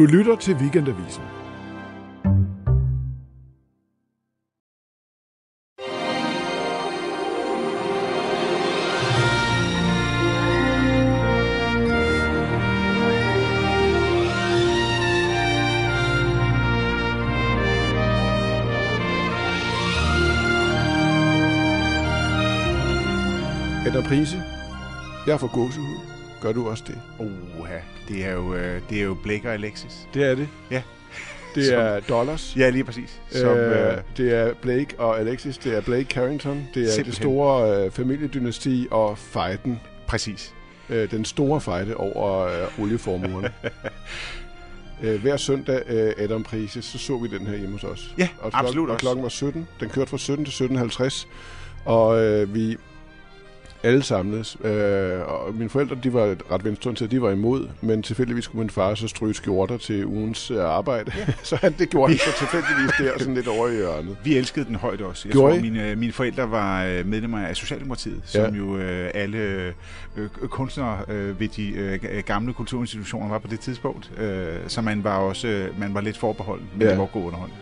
Du 0.00 0.06
lytter 0.06 0.36
til 0.36 0.54
Weekendavisen. 0.54 1.22
Edder 23.86 24.02
Prise, 24.08 24.42
jeg 25.26 25.40
får 25.40 25.54
gåsehud. 25.54 26.09
Gør 26.40 26.52
du 26.52 26.68
også 26.68 26.84
det? 26.86 27.00
Oha, 27.58 27.76
det 28.08 28.24
er 28.26 28.32
jo, 28.32 28.54
øh, 28.54 28.80
det 28.90 28.98
er 29.00 29.02
jo 29.04 29.14
Blake 29.22 29.48
og 29.48 29.54
Alexis. 29.54 30.08
Det 30.14 30.24
er 30.24 30.34
det. 30.34 30.48
Ja. 30.70 30.82
Det 31.54 31.66
Som- 31.66 31.78
er 31.78 32.00
dollars. 32.00 32.54
Ja, 32.56 32.70
lige 32.70 32.84
præcis. 32.84 33.20
Som, 33.30 33.48
øh, 33.56 33.92
øh, 33.92 33.98
det 34.16 34.34
er 34.34 34.54
Blake 34.62 34.94
og 34.98 35.20
Alexis, 35.20 35.58
det 35.58 35.76
er 35.76 35.80
Blake 35.80 36.04
Carrington, 36.04 36.68
det 36.74 36.82
er 36.82 36.86
Simpelthen. 36.90 37.04
det 37.04 37.14
store 37.14 37.84
øh, 37.84 37.90
familiedynasti 37.90 38.88
og 38.90 39.18
fejden, 39.18 39.80
præcis. 40.06 40.54
øh, 40.88 41.10
den 41.10 41.24
store 41.24 41.60
fejde 41.60 41.96
over 41.96 42.40
øh, 42.46 42.80
olieformuerne. 42.84 43.52
øh, 45.02 45.20
hver 45.20 45.36
søndag, 45.36 45.82
øh, 45.88 46.12
Adam 46.18 46.42
Prise, 46.42 46.82
så 46.82 46.98
så 46.98 47.18
vi 47.18 47.28
den 47.38 47.46
her 47.46 47.56
hjemme 47.56 47.72
hos 47.72 47.84
os. 47.84 48.14
Ja, 48.18 48.28
og 48.40 48.50
absolut 48.52 48.90
og 48.90 48.98
klokken 48.98 49.22
var 49.22 49.28
17. 49.28 49.68
Den 49.80 49.88
kørte 49.88 50.10
fra 50.10 50.18
17 50.18 50.44
til 50.44 50.64
17.50, 50.64 51.26
og 51.84 52.22
øh, 52.24 52.54
vi 52.54 52.76
alle 53.82 54.02
samledes. 54.02 54.56
Øh, 54.64 55.20
og 55.20 55.54
mine 55.54 55.70
forældre, 55.70 55.96
de 56.04 56.12
var 56.12 56.36
ret 56.52 56.64
venstreorienterede, 56.64 57.10
de 57.16 57.22
var 57.22 57.30
imod, 57.30 57.68
men 57.80 58.02
tilfældigvis 58.02 58.44
skulle 58.44 58.58
min 58.60 58.70
far 58.70 58.94
så 58.94 59.08
stryge 59.08 59.34
skjorter 59.34 59.76
til 59.76 60.06
ugens 60.06 60.50
øh, 60.50 60.64
arbejde. 60.64 61.12
Ja. 61.16 61.26
så 61.42 61.56
han, 61.56 61.74
det 61.78 61.90
gjorde 61.90 62.12
han 62.12 62.18
så 62.18 62.38
tilfældigvis 62.38 62.90
der, 62.98 63.18
sådan 63.18 63.34
lidt 63.34 63.48
over 63.48 63.68
i 63.68 63.74
hjørnet. 63.74 64.16
Vi 64.24 64.36
elskede 64.36 64.64
den 64.64 64.74
højt 64.74 65.00
også. 65.00 65.28
Jeg 65.28 65.32
Gjorde 65.32 65.52
tror, 65.52 65.58
I? 65.58 65.70
mine, 65.70 65.96
mine 65.96 66.12
forældre 66.12 66.50
var 66.50 66.84
øh, 66.84 67.06
medlemmer 67.06 67.38
af 67.38 67.56
Socialdemokratiet, 67.56 68.20
som 68.24 68.54
jo 68.54 68.76
øh, 68.78 69.10
alle 69.14 69.38
øh, 69.38 69.72
øh, 70.16 70.28
kunstnere 70.48 70.98
øh, 71.08 71.40
ved 71.40 71.48
de 71.48 71.68
øh, 71.70 71.98
gamle 72.26 72.52
kulturinstitutioner 72.52 73.28
var 73.28 73.38
på 73.38 73.48
det 73.48 73.60
tidspunkt. 73.60 74.10
Øh, 74.18 74.46
så 74.66 74.80
man 74.80 75.04
var 75.04 75.18
også 75.18 75.48
øh, 75.48 75.80
man 75.80 75.94
var 75.94 76.00
lidt 76.00 76.18
forbeholden, 76.18 76.66
men 76.72 76.80
Ja. 76.82 76.86
ja. 76.86 76.90
det 76.92 76.98
var 77.00 77.06
god 77.06 77.22
underholdning. 77.24 77.60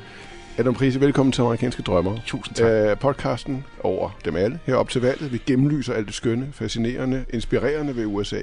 Adam 0.58 0.74
Prise, 0.74 1.00
velkommen 1.00 1.32
til 1.32 1.42
Amerikanske 1.42 1.82
Drømmer. 1.82 2.18
Tusind 2.26 2.56
tak. 2.56 2.66
Øh, 2.66 2.98
podcasten 2.98 3.64
over 3.80 4.18
dem 4.24 4.36
alle 4.36 4.60
herop 4.64 4.88
til 4.88 5.00
valget. 5.00 5.32
Vi 5.32 5.42
gennemlyser 5.46 5.94
alt 5.94 6.06
det 6.06 6.14
skønne, 6.14 6.48
fascinerende, 6.52 7.24
inspirerende 7.30 7.96
ved 7.96 8.06
USA. 8.06 8.40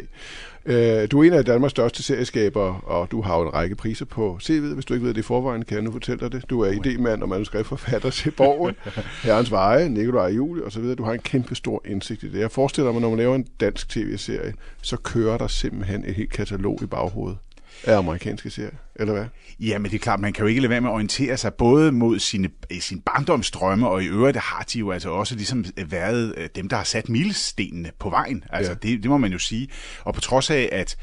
Øh, 0.66 1.08
du 1.12 1.20
er 1.20 1.24
en 1.24 1.34
af 1.34 1.46
Danmarks 1.46 1.72
største 1.72 2.04
serieskabere, 2.04 2.80
og 2.84 3.12
du 3.12 3.22
har 3.22 3.38
jo 3.38 3.48
en 3.48 3.54
række 3.54 3.76
priser 3.76 4.06
på 4.06 4.40
CV'et. 4.44 4.74
Hvis 4.74 4.86
du 4.86 4.94
ikke 4.94 5.06
ved 5.06 5.14
det 5.14 5.20
i 5.20 5.24
forvejen, 5.24 5.66
kan 5.66 5.76
jeg 5.76 5.84
nu 5.84 5.92
fortælle 5.92 6.20
dig 6.20 6.32
det. 6.32 6.50
Du 6.50 6.62
er 6.62 6.72
idémand 6.72 7.22
og 7.22 7.30
manuskriptforfatter 7.30 8.10
til 8.10 8.32
Borgen, 8.32 8.76
Herrens 9.24 9.52
Veje, 9.52 9.90
Nikolaj 9.90 10.28
Julie 10.28 10.64
osv. 10.64 10.84
Du 10.84 11.04
har 11.04 11.14
en 11.14 11.20
kæmpe 11.20 11.56
stor 11.56 11.82
indsigt 11.86 12.24
i 12.24 12.32
det. 12.32 12.40
Jeg 12.40 12.52
forestiller 12.52 12.92
mig, 12.92 13.02
når 13.02 13.10
man 13.10 13.18
laver 13.18 13.36
en 13.36 13.48
dansk 13.60 13.90
tv-serie, 13.90 14.54
så 14.82 14.98
kører 14.98 15.38
der 15.38 15.48
simpelthen 15.48 16.06
et 16.06 16.16
helt 16.16 16.32
katalog 16.32 16.80
i 16.84 16.86
baghovedet 16.86 17.38
af 17.84 17.98
amerikanske 17.98 18.50
serier, 18.50 18.72
eller 18.96 19.14
hvad? 19.14 19.26
Ja, 19.60 19.78
men 19.78 19.92
det 19.92 19.98
er 19.98 20.02
klart, 20.02 20.20
man 20.20 20.34
kan 20.34 20.42
jo 20.44 20.48
ikke 20.48 20.62
lade 20.62 20.70
være 20.70 20.82
med 20.82 20.90
at 20.90 20.94
orientere 20.94 21.38
sig 21.38 21.54
både 21.54 21.92
mod 21.92 22.20
sine, 22.20 22.50
eh, 22.70 22.80
sin 22.80 23.02
barndomsdrømme, 23.02 23.90
og 23.90 24.04
i 24.04 24.08
øvrigt 24.08 24.38
har 24.38 24.66
de 24.74 24.80
jo 24.80 24.92
altså 24.92 25.10
også 25.10 25.36
ligesom 25.36 25.66
været 25.88 26.34
øh, 26.38 26.50
dem, 26.56 26.70
der 26.70 26.78
har 26.78 26.84
sat 26.84 27.10
milstenene 27.10 27.92
på 28.00 28.10
vejen. 28.10 28.44
Altså, 28.50 28.72
ja. 28.72 28.88
det, 28.90 29.04
det 29.04 29.10
må 29.10 29.18
man 29.18 29.32
jo 29.32 29.40
sige. 29.40 29.68
Og 30.04 30.14
på 30.14 30.22
trods 30.22 30.50
af, 30.50 30.70
at 30.72 30.98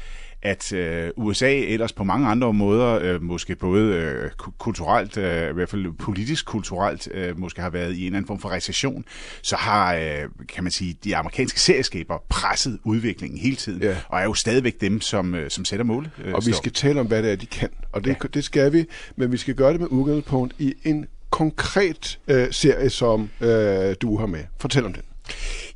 at 0.45 0.73
øh, 0.73 1.09
USA 1.17 1.53
ellers 1.55 1.93
på 1.93 2.03
mange 2.03 2.27
andre 2.27 2.53
måder, 2.53 2.99
øh, 3.01 3.21
måske 3.21 3.55
både 3.55 3.93
øh, 3.95 4.31
ku- 4.37 4.51
kulturelt, 4.59 5.17
øh, 5.17 5.49
i 5.49 5.53
hvert 5.53 5.69
fald 5.69 5.97
politisk 5.97 6.45
kulturelt, 6.45 7.07
øh, 7.13 7.39
måske 7.39 7.61
har 7.61 7.69
været 7.69 7.93
i 7.93 7.99
en 7.99 8.05
eller 8.05 8.17
anden 8.17 8.27
form 8.27 8.39
for 8.39 8.49
recession, 8.51 9.05
så 9.41 9.55
har, 9.55 9.95
øh, 9.95 10.29
kan 10.49 10.63
man 10.63 10.71
sige, 10.71 10.97
de 11.03 11.15
amerikanske 11.15 11.59
serieskaber 11.59 12.17
presset 12.29 12.79
udviklingen 12.83 13.39
hele 13.39 13.55
tiden, 13.55 13.81
Ja. 13.81 13.95
og 14.09 14.19
er 14.19 14.23
jo 14.23 14.33
stadigvæk 14.33 14.81
dem, 14.81 15.01
som, 15.01 15.35
øh, 15.35 15.49
som 15.49 15.65
sætter 15.65 15.85
mål. 15.85 16.07
Øh, 16.25 16.33
Og 16.33 16.45
vi 16.45 16.51
står. 16.51 16.57
skal 16.57 16.71
tale 16.71 16.99
om, 16.99 17.07
hvad 17.07 17.23
det 17.23 17.31
er, 17.31 17.35
de 17.35 17.45
kan. 17.45 17.69
Og 17.91 18.03
det, 18.05 18.09
ja. 18.23 18.27
det 18.33 18.43
skal 18.43 18.73
vi, 18.73 18.85
men 19.15 19.31
vi 19.31 19.37
skal 19.37 19.55
gøre 19.55 19.71
det 19.73 19.79
med 19.79 19.87
udgangspunkt 19.87 20.53
i 20.59 20.73
en 20.83 21.05
konkret 21.29 22.19
øh, 22.27 22.47
serie, 22.51 22.89
som 22.89 23.29
øh, 23.41 23.95
du 24.01 24.17
har 24.17 24.25
med. 24.25 24.43
Fortæl 24.59 24.85
om 24.85 24.93
den. 24.93 25.01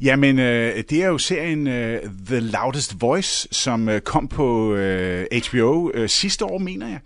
Jamen, 0.01 0.39
øh, 0.39 0.83
det 0.89 1.03
er 1.03 1.07
jo 1.07 1.17
serien 1.17 1.67
øh, 1.67 2.01
The 2.27 2.39
Loudest 2.39 3.01
Voice, 3.01 3.47
som 3.51 3.89
øh, 3.89 4.01
kom 4.01 4.27
på 4.27 4.75
øh, 4.75 5.25
HBO 5.49 5.91
øh, 5.93 6.09
sidste 6.09 6.45
år, 6.45 6.57
mener 6.57 6.87
jeg, 6.87 6.99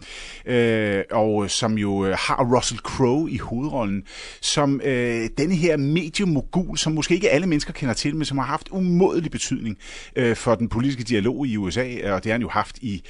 øh, 0.54 1.04
og 1.12 1.52
som 1.52 1.78
jo 1.78 2.06
øh, 2.06 2.16
har 2.20 2.56
Russell 2.56 2.80
Crowe 2.80 3.32
i 3.32 3.38
hovedrollen, 3.38 4.04
som 4.42 4.82
øh, 4.84 5.30
denne 5.38 5.56
her 5.56 5.78
mediemogul, 5.78 6.78
som 6.78 6.94
måske 6.94 7.14
ikke 7.14 7.30
alle 7.30 7.48
mennesker 7.48 7.74
kender 7.74 7.94
til, 7.94 8.16
men 8.16 8.26
som 8.26 8.38
har 8.38 8.46
haft 8.46 8.70
umådelig 8.72 9.32
betydning 9.32 9.78
øh, 10.16 10.36
for 10.36 10.56
den 10.56 10.70
politiske 10.70 11.04
dialog 11.04 11.48
i 11.48 11.58
USA, 11.58 11.82
og 11.82 12.24
det 12.24 12.26
har 12.26 12.32
han 12.32 12.42
jo 12.42 12.50
haft 12.50 12.78
i 12.82 13.04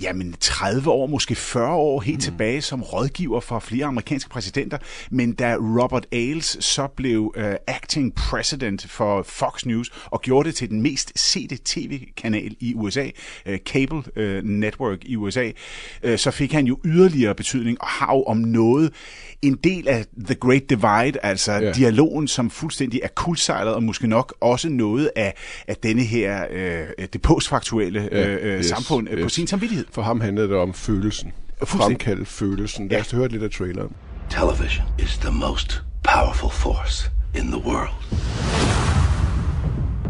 jamen 0.00 0.34
30 0.40 0.90
år, 0.90 1.06
måske 1.06 1.34
40 1.34 1.74
år 1.74 2.00
helt 2.00 2.16
mm. 2.16 2.20
tilbage 2.20 2.62
som 2.62 2.82
rådgiver 2.82 3.40
for 3.40 3.58
flere 3.58 3.84
amerikanske 3.84 4.30
præsidenter. 4.30 4.78
Men 5.10 5.32
da 5.32 5.54
Robert 5.54 6.06
Ailes 6.12 6.56
så 6.60 6.86
blev 6.86 7.32
uh, 7.36 7.44
acting 7.66 8.14
president 8.14 8.86
for 8.90 9.22
Fox 9.22 9.64
News 9.64 9.92
og 10.04 10.22
gjorde 10.22 10.48
det 10.48 10.56
til 10.56 10.70
den 10.70 10.82
mest 10.82 11.12
sete 11.18 11.58
tv-kanal 11.64 12.56
i 12.60 12.74
USA, 12.74 13.10
uh, 13.48 13.56
Cable 13.56 14.02
uh, 14.16 14.44
Network 14.44 14.98
i 15.02 15.16
USA, 15.16 15.50
uh, 16.04 16.16
så 16.16 16.30
fik 16.30 16.52
han 16.52 16.66
jo 16.66 16.78
yderligere 16.84 17.34
betydning 17.34 17.80
og 17.80 17.86
har 17.86 18.14
jo 18.14 18.22
om 18.22 18.36
noget 18.36 18.92
en 19.42 19.54
del 19.64 19.88
af 19.88 20.04
The 20.24 20.34
Great 20.34 20.70
Divide, 20.70 21.18
altså 21.22 21.52
ja. 21.52 21.72
dialogen, 21.72 22.28
som 22.28 22.50
fuldstændig 22.50 23.00
er 23.02 23.08
kuldsejlet, 23.08 23.74
og 23.74 23.82
måske 23.82 24.06
nok 24.06 24.34
også 24.40 24.68
noget 24.68 25.10
af, 25.16 25.34
af 25.68 25.76
denne 25.76 26.02
her, 26.02 26.46
øh, 26.50 27.06
det 27.12 27.22
postfaktuelle 27.22 28.08
øh, 28.12 28.38
øh, 28.42 28.58
yes, 28.58 28.66
samfund 28.66 29.08
øh, 29.10 29.18
på 29.18 29.24
yes. 29.24 29.32
sin 29.32 29.46
samvittighed. 29.46 29.85
For 29.90 30.02
ham 30.02 30.20
handlede 30.20 30.48
det 30.48 30.56
om 30.56 30.72
følelsen. 30.72 31.32
Fremkalde 31.64 32.24
følelsen. 32.24 32.88
Lad 32.88 33.00
os 33.00 33.10
høre 33.10 33.28
lidt 33.28 33.42
af 33.42 33.50
traileren. 33.50 33.92
Television 34.30 34.86
is 34.98 35.18
the 35.18 35.32
most 35.32 35.82
powerful 36.02 36.50
force 36.50 37.10
in 37.34 37.46
the 37.50 37.62
world. 37.68 37.94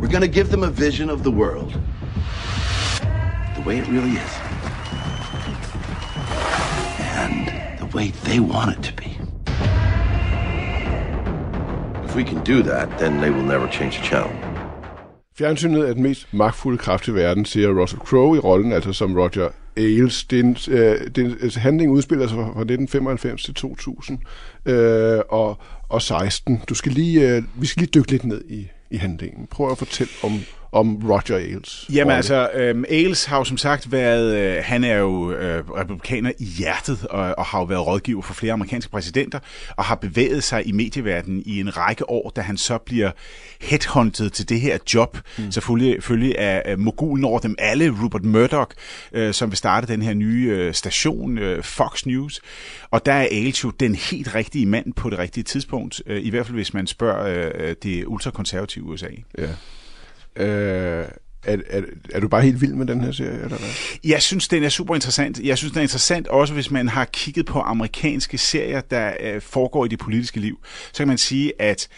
We're 0.00 0.12
going 0.12 0.32
to 0.32 0.32
give 0.41 0.48
them 0.48 0.62
a 0.62 0.70
vision 0.70 1.10
of 1.10 1.19
the 1.20 1.31
world 1.31 1.72
the 3.56 3.65
way 3.66 3.78
it 3.78 3.88
really 3.88 4.16
is. 4.25 4.32
And 7.22 7.47
the 7.78 7.97
way 7.97 8.12
they 8.25 8.41
want 8.41 8.70
it 8.76 8.82
to 8.84 8.92
be. 9.03 9.10
If 12.04 12.15
we 12.15 12.25
can 12.25 12.44
do 12.44 12.62
that, 12.62 12.98
then 12.98 13.20
they 13.20 13.31
will 13.31 13.47
never 13.54 13.69
change 13.69 13.97
the 13.98 14.04
channel. 14.04 14.31
Fjernsynet 15.38 15.88
er 15.88 15.94
den 15.94 16.03
mest 16.03 16.34
magtfulde 16.34 16.78
kraft 16.78 17.09
i 17.09 17.15
verden, 17.15 17.44
siger 17.44 17.81
Russell 17.81 18.00
Crowe 18.00 18.36
i 18.36 18.41
rollen, 18.41 18.72
altså 18.72 18.92
som 18.92 19.16
Roger 19.16 19.48
Ailes. 19.76 20.25
Den, 20.25 20.56
øh, 20.69 21.10
den 21.16 21.37
altså, 21.42 21.60
handling 21.60 21.91
udspiller 21.92 22.26
sig 22.26 22.34
fra 22.34 22.42
fra 22.42 22.60
1995 22.60 23.44
til 23.44 23.54
2000 23.54 24.19
øh, 24.66 25.20
og, 25.28 25.59
og 25.88 26.03
16. 26.03 26.62
Du 26.69 26.75
skal 26.75 26.92
lige, 26.92 27.37
øh, 27.37 27.42
vi 27.54 27.66
skal 27.66 27.81
lige 27.81 27.91
dykke 27.91 28.10
lidt 28.10 28.25
ned 28.25 28.44
i, 28.48 28.69
i 28.91 28.97
handlingen. 28.97 29.47
Prøv 29.47 29.70
at 29.70 29.78
fortælle 29.78 30.12
om, 30.22 30.32
om 30.76 31.10
Roger 31.10 31.37
Ailes. 31.37 31.87
Jamen 31.92 32.04
rolle. 32.04 32.16
altså, 32.16 32.50
øhm, 32.54 32.84
Ailes 32.88 33.25
har 33.25 33.38
jo 33.38 33.44
som 33.44 33.56
sagt 33.56 33.92
været, 33.92 34.37
øh, 34.37 34.64
han 34.64 34.84
er 34.84 34.97
jo 34.97 35.32
øh, 35.32 35.70
republikaner 35.70 36.32
i 36.38 36.44
hjertet, 36.44 37.06
og, 37.10 37.34
og 37.38 37.44
har 37.44 37.59
jo 37.59 37.64
været 37.64 37.87
rådgiver 37.87 38.22
for 38.22 38.34
flere 38.34 38.53
amerikanske 38.53 38.91
præsidenter, 38.91 39.38
og 39.76 39.84
har 39.84 39.94
bevæget 39.94 40.44
sig 40.44 40.69
i 40.69 40.72
medieverdenen 40.72 41.42
i 41.47 41.60
en 41.60 41.76
række 41.76 42.10
år, 42.10 42.32
da 42.36 42.41
han 42.41 42.56
så 42.56 42.78
bliver 42.78 43.10
headhunted 43.60 44.31
til 44.31 44.48
det 44.48 44.60
her 44.60 44.78
job, 44.95 45.18
mm. 45.39 45.53
selvfølgelig, 45.53 46.39
af, 46.39 46.62
af 46.65 46.78
mogulen 46.78 47.24
over 47.24 47.39
dem 47.39 47.54
alle, 47.59 47.95
Rupert 48.03 48.24
Murdoch, 48.24 48.71
øh, 49.12 49.34
som 49.34 49.50
vil 49.50 49.56
starte 49.56 49.86
den 49.86 50.03
her 50.03 50.15
nye 50.15 50.48
øh, 50.50 50.74
station, 50.74 51.39
øh, 51.39 51.62
Fox 51.62 52.06
News, 52.06 52.41
og 52.91 53.06
der 53.06 53.12
er 53.12 53.28
Ailes 53.30 53.65
jo 53.65 53.71
den 53.71 53.95
helt 53.95 54.34
rigtige 54.34 54.66
mand 54.66 54.92
på 54.92 55.10
det 55.10 55.18
rigtige 55.18 55.45
tidspunkt, 55.45 56.03
øh, 56.06 56.27
i 56.27 56.30
hvert 56.30 56.47
fald 56.47 56.54
hvis 56.54 56.74
man 56.74 56.86
spørger 56.86 57.53
øh, 57.54 57.74
det 57.83 58.04
ultrakonservative 58.06 58.84
USA. 58.84 59.09
Ja. 59.39 59.48
Øh, 60.36 61.04
er, 61.44 61.56
er, 61.71 61.83
er 62.15 62.21
du 62.21 62.28
bare 62.28 62.42
helt 62.42 62.60
vild 62.60 62.72
med 62.74 62.86
den 62.86 63.00
her 63.00 63.12
serie, 63.12 63.33
eller 63.34 63.48
hvad? 63.48 63.68
Jeg 64.04 64.22
synes, 64.22 64.48
den 64.48 64.65
er 64.65 64.68
super 64.68 64.94
interessant. 64.94 65.41
Jeg 65.41 65.59
synes, 65.59 65.72
den 65.72 65.78
er 65.78 65.83
interessant 65.83 66.28
også, 66.28 66.54
hvis 66.54 66.71
man 66.71 66.88
har 66.88 67.04
kigget 67.04 67.47
på 67.47 67.60
amerikanske 67.60 68.38
serier, 68.38 68.80
der 68.80 69.12
øh, 69.21 69.41
foregår 69.41 69.84
i 69.84 69.88
det 69.88 69.98
politiske 69.98 70.41
liv. 70.41 70.59
Så 70.92 70.98
kan 70.98 71.09
man 71.09 71.18
sige, 71.18 71.53
at 71.59 71.88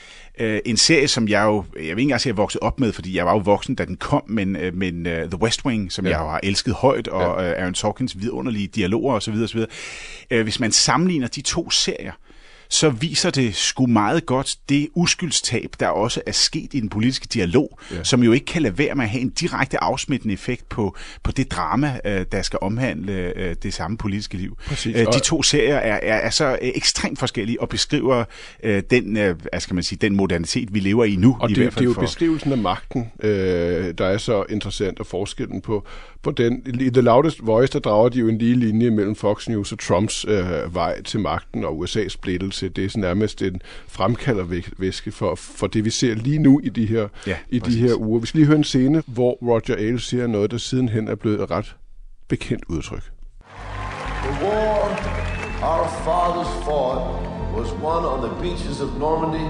øh, 0.41 0.61
en 0.65 0.77
serie, 0.77 1.09
som 1.09 1.29
jeg 1.29 1.43
jo, 1.45 1.65
jeg 1.77 1.83
vil 1.83 1.89
ikke 1.91 2.01
engang 2.03 2.21
sige, 2.21 2.31
at 2.31 2.35
jeg 2.35 2.37
voksede 2.37 2.63
op 2.63 2.81
med, 2.81 2.93
fordi 2.93 3.17
jeg 3.17 3.27
var 3.27 3.33
jo 3.33 3.39
voksen, 3.39 3.75
da 3.75 3.85
den 3.85 3.97
kom, 3.97 4.23
men, 4.27 4.57
øh, 4.57 4.75
men 4.75 5.07
uh, 5.07 5.13
The 5.13 5.41
West 5.43 5.65
Wing, 5.67 5.93
som 5.93 6.07
Ja. 6.07 6.11
jeg 6.11 6.21
jo 6.21 6.29
har 6.31 6.41
elsket 6.43 6.75
højt, 6.75 7.09
og 7.09 7.43
ja. 7.43 7.51
øh, 7.51 7.61
Aaron 7.63 7.75
Sorkins 7.75 8.21
vidunderlige 8.21 8.67
dialoger 8.67 9.15
osv. 9.15 9.35
osv. 9.35 9.61
Øh, 10.31 10.43
hvis 10.43 10.61
man 10.61 10.73
sammenligner 10.73 11.27
de 11.27 11.41
to 11.41 11.71
serier, 11.71 12.13
så 12.69 12.91
viser 12.91 13.31
det 13.31 13.55
sgu 13.55 13.87
meget 13.87 14.27
godt 14.27 14.57
det 14.69 14.89
uskyldstab, 14.95 15.75
der 15.81 15.89
også 15.89 16.21
er 16.27 16.33
sket 16.33 16.75
i 16.75 16.81
den 16.81 16.89
politiske 16.89 17.27
dialog, 17.33 17.79
ja. 17.93 18.05
som 18.05 18.23
jo 18.23 18.33
ikke 18.33 18.47
kan 18.47 18.63
lade 18.63 18.79
være 18.79 18.95
med 18.95 19.05
at 19.05 19.11
have 19.11 19.21
en 19.21 19.31
direkte 19.31 19.83
afsmittende 19.83 20.35
effekt 20.35 20.69
på, 20.69 20.97
på 21.23 21.33
det 21.33 21.51
drama, 21.51 22.01
øh, 22.05 22.27
der 22.33 22.43
skal 22.43 22.59
omhandle 22.63 23.13
øh, 23.13 23.57
det 23.63 23.75
samme 23.75 23.97
politiske 23.97 24.37
liv. 24.37 24.59
Præcis. 24.67 24.97
Øh, 24.97 25.07
de 25.07 25.21
to 25.21 25.43
serier 25.43 25.77
er, 25.77 26.01
er, 26.03 26.17
er 26.17 26.31
så 26.31 26.59
ekstremt 26.63 27.19
forskellige 27.19 27.61
og 27.61 27.69
beskriver 27.69 28.25
øh, 28.63 28.83
den, 28.91 29.17
øh, 29.17 29.37
skal 29.59 29.75
man 29.75 29.85
sige, 29.85 29.99
den 30.01 30.17
modernitet, 30.17 30.75
vi 30.75 30.81
lever 30.81 31.05
i 31.05 31.17
nu. 31.17 31.37
Og 31.41 31.51
i 31.51 31.55
det, 31.55 31.63
hvert 31.63 31.73
fald 31.73 31.81
det 31.81 31.85
er 31.85 31.91
jo 31.91 31.95
for... 31.95 32.01
beskrivelsen 32.01 32.53
af 32.53 32.59
magten, 32.59 33.11
øh, 33.23 33.95
der 33.99 34.07
er 34.07 34.19
så 34.19 34.45
interessant, 34.51 35.01
og 35.01 35.07
forskellen 35.07 35.61
på, 35.61 35.87
på 36.23 36.31
den. 36.31 36.63
I 36.81 36.91
The 36.91 37.03
Loudest 37.03 37.47
Voice, 37.47 37.73
der 37.73 37.79
drager 37.79 38.09
de 38.09 38.19
jo 38.19 38.29
en 38.29 38.39
lige 38.39 38.55
linje 38.55 38.91
mellem 38.91 39.17
Fox 39.17 39.49
News 39.49 39.73
og 39.73 39.79
Trumps 39.79 40.25
øh, 40.29 40.75
vej 40.75 41.03
til 41.03 41.21
magten 41.21 41.65
og 41.65 41.85
USA's 41.85 42.09
splittelse. 42.09 42.58
Det 42.63 42.85
er 42.85 42.89
sådan 42.89 43.01
nærmest 43.01 43.43
en 43.43 43.61
fremkaldervæske 43.89 45.13
for, 45.13 45.35
for 45.35 45.67
det, 45.67 45.85
vi 45.85 45.91
ser 45.91 46.15
lige 46.15 46.39
nu 46.39 46.61
i 46.65 46.69
de 46.69 46.87
her, 46.87 47.09
Ja, 47.27 47.37
i 47.49 47.59
de 47.59 47.79
her 47.79 47.95
uger. 47.95 48.21
Vi 48.21 48.27
skal 48.27 48.39
lige 48.39 48.47
høre 48.47 48.59
en 48.59 48.65
scene, 48.65 49.03
hvor 49.07 49.39
Roger 49.43 49.77
Ailes 49.77 50.03
siger 50.03 50.27
noget, 50.27 50.51
der 50.51 50.59
sidenhen 50.59 51.09
er 51.09 51.15
blevet 51.15 51.41
et 51.43 51.51
ret 51.51 51.77
bekendt 52.29 52.65
udtryk. 52.69 53.03
The 54.23 54.47
war 54.47 55.19
our 55.63 55.89
fathers 56.05 56.65
fought 56.65 57.01
was 57.53 57.73
won 57.83 58.05
on 58.05 58.21
the 58.23 58.35
beaches 58.43 58.81
of 58.81 58.97
Normandy 58.99 59.49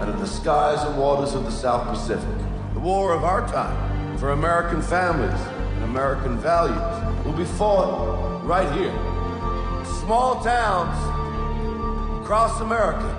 and 0.00 0.10
in 0.10 0.16
the 0.16 0.26
skies 0.26 0.80
and 0.86 0.96
waters 0.96 1.34
of 1.34 1.42
the 1.42 1.52
South 1.52 1.86
Pacific. 1.86 2.36
The 2.72 2.80
war 2.80 3.12
of 3.12 3.22
our 3.24 3.46
time 3.46 4.18
for 4.18 4.32
American 4.32 4.80
families 4.82 5.40
and 5.74 5.84
American 5.84 6.38
values 6.38 7.24
will 7.24 7.36
be 7.36 7.44
fought 7.44 8.42
right 8.44 8.70
here. 8.78 8.96
Small 10.02 10.42
towns 10.42 11.19
across 12.30 12.60
America, 12.60 13.10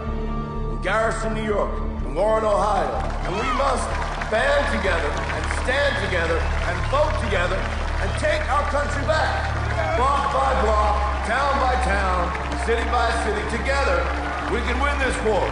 in 0.72 0.82
Garrison, 0.82 1.34
New 1.34 1.44
York, 1.44 1.68
in 2.08 2.16
Warren, 2.16 2.46
Ohio, 2.46 2.96
and 3.28 3.36
we 3.36 3.50
must 3.60 3.84
band 4.32 4.64
together 4.72 5.12
and 5.36 5.44
stand 5.68 6.00
together 6.08 6.40
and 6.40 6.76
vote 6.88 7.12
together 7.20 7.60
and 7.60 8.08
take 8.24 8.40
our 8.48 8.64
country 8.72 9.04
back. 9.04 9.52
Block 10.00 10.32
by 10.32 10.56
block, 10.64 11.28
town 11.28 11.60
by 11.60 11.76
town, 11.84 12.32
city 12.64 12.88
by 12.88 13.12
city, 13.28 13.44
together 13.52 14.00
we 14.48 14.64
can 14.64 14.80
win 14.80 14.96
this 15.04 15.20
war. 15.28 15.44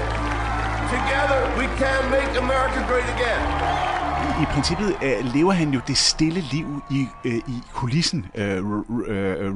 Together 0.88 1.44
we 1.59 1.67
can 1.75 2.00
make 2.15 2.31
America 2.39 2.79
great 2.88 3.03
again. 3.11 3.99
I 4.42 4.45
princippet 4.45 4.95
øh, 5.04 5.33
lever 5.33 5.51
han 5.51 5.69
jo 5.74 5.80
det 5.88 5.98
stille 5.98 6.44
liv 6.51 6.83
i, 6.92 7.06
øh, 7.25 7.36
i 7.36 7.62
kulissen, 7.74 8.25
øh, 8.36 8.57
øh, 8.57 8.62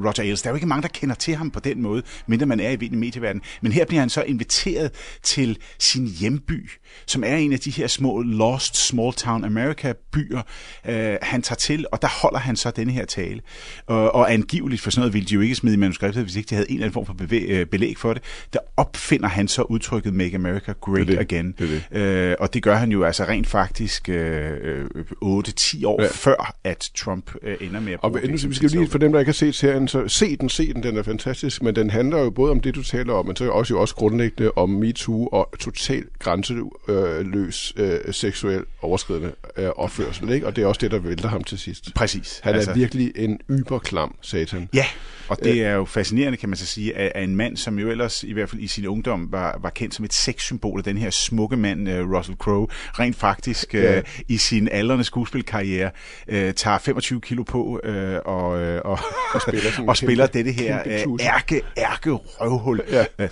Roger 0.04 0.20
Ailes. 0.20 0.42
Der 0.42 0.48
er 0.48 0.52
jo 0.52 0.54
ikke 0.54 0.66
mange, 0.66 0.82
der 0.82 0.88
kender 0.88 1.14
til 1.14 1.34
ham 1.34 1.50
på 1.50 1.60
den 1.60 1.82
måde, 1.82 2.02
mindre 2.26 2.46
man 2.46 2.60
er 2.60 2.70
i 2.70 2.76
vild 2.76 2.96
medieverden. 2.96 3.42
Men 3.62 3.72
her 3.72 3.84
bliver 3.86 4.00
han 4.00 4.10
så 4.10 4.22
inviteret 4.22 4.90
til 5.22 5.58
sin 5.78 6.06
hjemby, 6.06 6.70
som 7.06 7.24
er 7.24 7.36
en 7.36 7.52
af 7.52 7.58
de 7.58 7.70
her 7.70 7.86
små 7.86 8.22
lost 8.22 8.76
small 8.76 9.12
town 9.12 9.44
America 9.44 9.92
byer, 10.12 10.42
øh, 10.86 11.16
han 11.22 11.42
tager 11.42 11.56
til, 11.56 11.86
og 11.92 12.02
der 12.02 12.08
holder 12.22 12.38
han 12.38 12.56
så 12.56 12.70
denne 12.70 12.92
her 12.92 13.04
tale. 13.04 13.40
Og, 13.86 14.14
og 14.14 14.32
angiveligt, 14.32 14.82
for 14.82 14.90
sådan 14.90 15.00
noget 15.00 15.14
ville 15.14 15.28
de 15.28 15.34
jo 15.34 15.40
ikke 15.40 15.54
smide 15.54 15.74
i 15.74 15.78
manuskriptet, 15.78 16.22
hvis 16.22 16.36
ikke 16.36 16.50
de 16.50 16.54
havde 16.54 16.70
en 16.70 16.74
eller 16.74 16.84
anden 16.84 16.94
form 16.94 17.06
for 17.06 17.14
bevæg, 17.14 17.44
øh, 17.48 17.66
belæg 17.66 17.98
for 17.98 18.14
det, 18.14 18.22
der 18.52 18.58
opfinder 18.76 19.28
han 19.28 19.48
så 19.48 19.62
udtrykket 19.62 20.14
Make 20.14 20.34
America 20.34 20.72
Great 20.80 21.06
Det 21.06 21.08
det. 21.08 21.18
Again. 21.18 21.54
Det 21.58 21.82
er 21.90 22.30
Øh, 22.30 22.36
og 22.40 22.54
det 22.54 22.62
gør 22.62 22.74
han 22.76 22.92
jo 22.92 23.04
altså 23.04 23.24
rent 23.24 23.46
faktisk 23.46 24.08
øh, 24.08 24.53
øh, 24.62 24.86
8-10 25.22 25.84
år 25.86 26.02
Ja. 26.02 26.08
før, 26.12 26.54
at 26.64 26.90
Trump 26.96 27.30
øh, 27.42 27.56
ender 27.60 27.80
med 27.80 27.92
at 27.92 27.98
Og 28.02 28.10
bruge 28.10 28.26
nu, 28.26 28.36
det 28.36 28.50
vi 28.50 28.54
skal 28.54 28.70
lige, 28.70 28.88
for 28.88 28.98
dem, 28.98 29.12
der 29.12 29.18
ikke 29.18 29.28
har 29.28 29.32
set 29.34 29.54
serien, 29.54 29.88
så 29.88 30.08
se 30.08 30.36
den, 30.36 30.48
se 30.48 30.72
den, 30.74 30.82
den 30.82 30.96
er 30.96 31.02
fantastisk, 31.02 31.62
men 31.62 31.76
den 31.76 31.90
handler 31.90 32.18
jo 32.18 32.30
både 32.30 32.50
om 32.50 32.60
det, 32.60 32.74
du 32.74 32.82
taler 32.82 33.12
om, 33.12 33.26
men 33.26 33.36
så 33.36 33.50
også 33.50 33.74
jo 33.74 33.80
også 33.80 33.94
grundlæggende 33.94 34.50
om 34.56 34.70
MeToo 34.70 35.26
og 35.32 35.54
total 35.60 36.04
grænseløs 36.18 37.72
øh, 37.76 37.98
seksuel 38.10 38.64
overskridende 38.82 39.32
øh, 39.56 39.68
opførsel, 39.76 40.30
ikke? 40.32 40.46
Og 40.46 40.56
det 40.56 40.62
er 40.64 40.66
også 40.68 40.78
det, 40.80 40.90
der 40.90 40.98
vælter 40.98 41.28
ham 41.28 41.44
til 41.44 41.58
sidst. 41.58 41.94
Præcis. 41.94 42.40
Han 42.42 42.52
er 42.54 42.56
Altså- 42.58 42.74
virkelig 42.74 43.12
en 43.16 43.38
yberklam 43.50 44.14
satan. 44.20 44.68
Ja, 44.74 44.84
og 45.28 45.38
det 45.44 45.62
er 45.62 45.72
jo 45.72 45.84
fascinerende, 45.84 46.36
kan 46.38 46.48
man 46.48 46.56
så 46.56 46.66
sige, 46.66 46.96
af, 46.96 47.12
af 47.14 47.22
en 47.22 47.36
mand, 47.36 47.56
som 47.56 47.78
jo 47.78 47.90
ellers, 47.90 48.22
i 48.22 48.32
hvert 48.32 48.50
fald 48.50 48.62
i 48.62 48.66
sin 48.66 48.86
ungdom, 48.86 49.32
var, 49.32 49.58
var 49.62 49.70
kendt 49.70 49.94
som 49.94 50.04
et 50.04 50.12
sexsymbol 50.14 50.80
af 50.80 50.84
den 50.84 50.98
her 50.98 51.10
smukke 51.10 51.56
mand, 51.56 51.88
uh, 51.88 52.16
Russell 52.16 52.36
Crowe, 52.38 52.66
rent 52.72 53.16
faktisk 53.16 53.74
Ja. 53.74 54.00
i 54.28 54.36
sin 54.44 54.68
aldrende 54.72 55.04
skuespilkarriere 55.04 55.90
uh, 56.28 56.34
tager 56.56 56.78
25 56.78 57.20
kilo 57.20 57.42
på 57.42 57.62
uh, 57.64 57.94
og, 58.24 58.48
uh, 58.50 58.76
og, 58.84 58.98
og 59.34 59.40
spiller 59.40 59.70
og 59.88 59.96
spiller 59.96 60.26
dette 60.26 60.52
her 60.52 61.02
tusse. 61.04 61.26
ærke, 61.26 61.62
ærke 61.78 62.10
røvhul, 62.12 62.80
Ja. 62.90 63.04
uh, 63.22 63.28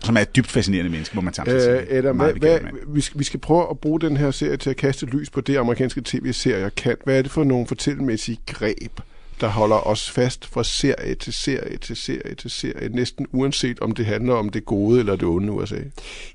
som 0.00 0.16
er 0.16 0.20
et 0.20 0.36
dybt 0.36 0.46
fascinerende 0.50 0.90
menneske, 0.90 1.14
må 1.16 1.20
man 1.20 1.34
samtidig 1.34 1.62
sige. 1.62 1.90
Øh, 1.90 1.98
Adam, 1.98 2.16
Meget 2.16 2.36
hvad, 2.36 2.60
hvad, 2.60 2.70
vi, 2.88 3.00
skal, 3.00 3.18
vi 3.18 3.24
skal 3.24 3.40
prøve 3.40 3.66
at 3.70 3.78
bruge 3.78 4.00
den 4.00 4.16
her 4.16 4.30
serie 4.30 4.56
til 4.56 4.70
at 4.70 4.76
kaste 4.76 5.06
lys 5.06 5.30
på 5.30 5.40
det, 5.40 5.56
amerikanske 5.56 6.00
tv-serier 6.04 6.68
kan. 6.68 6.96
Hvad 7.04 7.18
er 7.18 7.22
det 7.22 7.30
for 7.30 7.44
nogle 7.44 7.66
fortællemæssige 7.66 8.38
greb, 8.46 9.00
der 9.40 9.48
holder 9.48 9.76
os 9.86 10.10
fast 10.10 10.46
fra 10.46 10.64
serie 10.64 11.14
til 11.14 11.32
serie 11.32 11.76
til 11.76 11.96
serie 11.96 12.34
til 12.34 12.50
serie, 12.50 12.88
næsten 12.88 13.26
uanset 13.32 13.80
om 13.80 13.92
det 13.92 14.06
handler 14.06 14.34
om 14.34 14.48
det 14.48 14.64
gode 14.64 14.98
eller 15.00 15.16
det 15.16 15.24
onde 15.28 15.52
USA? 15.52 15.76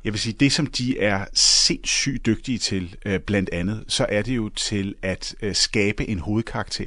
Jeg 0.03 0.13
vil 0.13 0.19
sige, 0.19 0.33
det 0.39 0.51
som 0.51 0.65
de 0.65 0.99
er 0.99 1.25
sindssygt 1.33 2.25
dygtige 2.25 2.57
til, 2.57 2.95
øh, 3.05 3.19
blandt 3.19 3.49
andet, 3.53 3.83
så 3.87 4.05
er 4.09 4.21
det 4.21 4.35
jo 4.35 4.49
til 4.49 4.95
at 5.01 5.35
øh, 5.41 5.55
skabe 5.55 6.09
en 6.09 6.19
hovedkarakter 6.19 6.85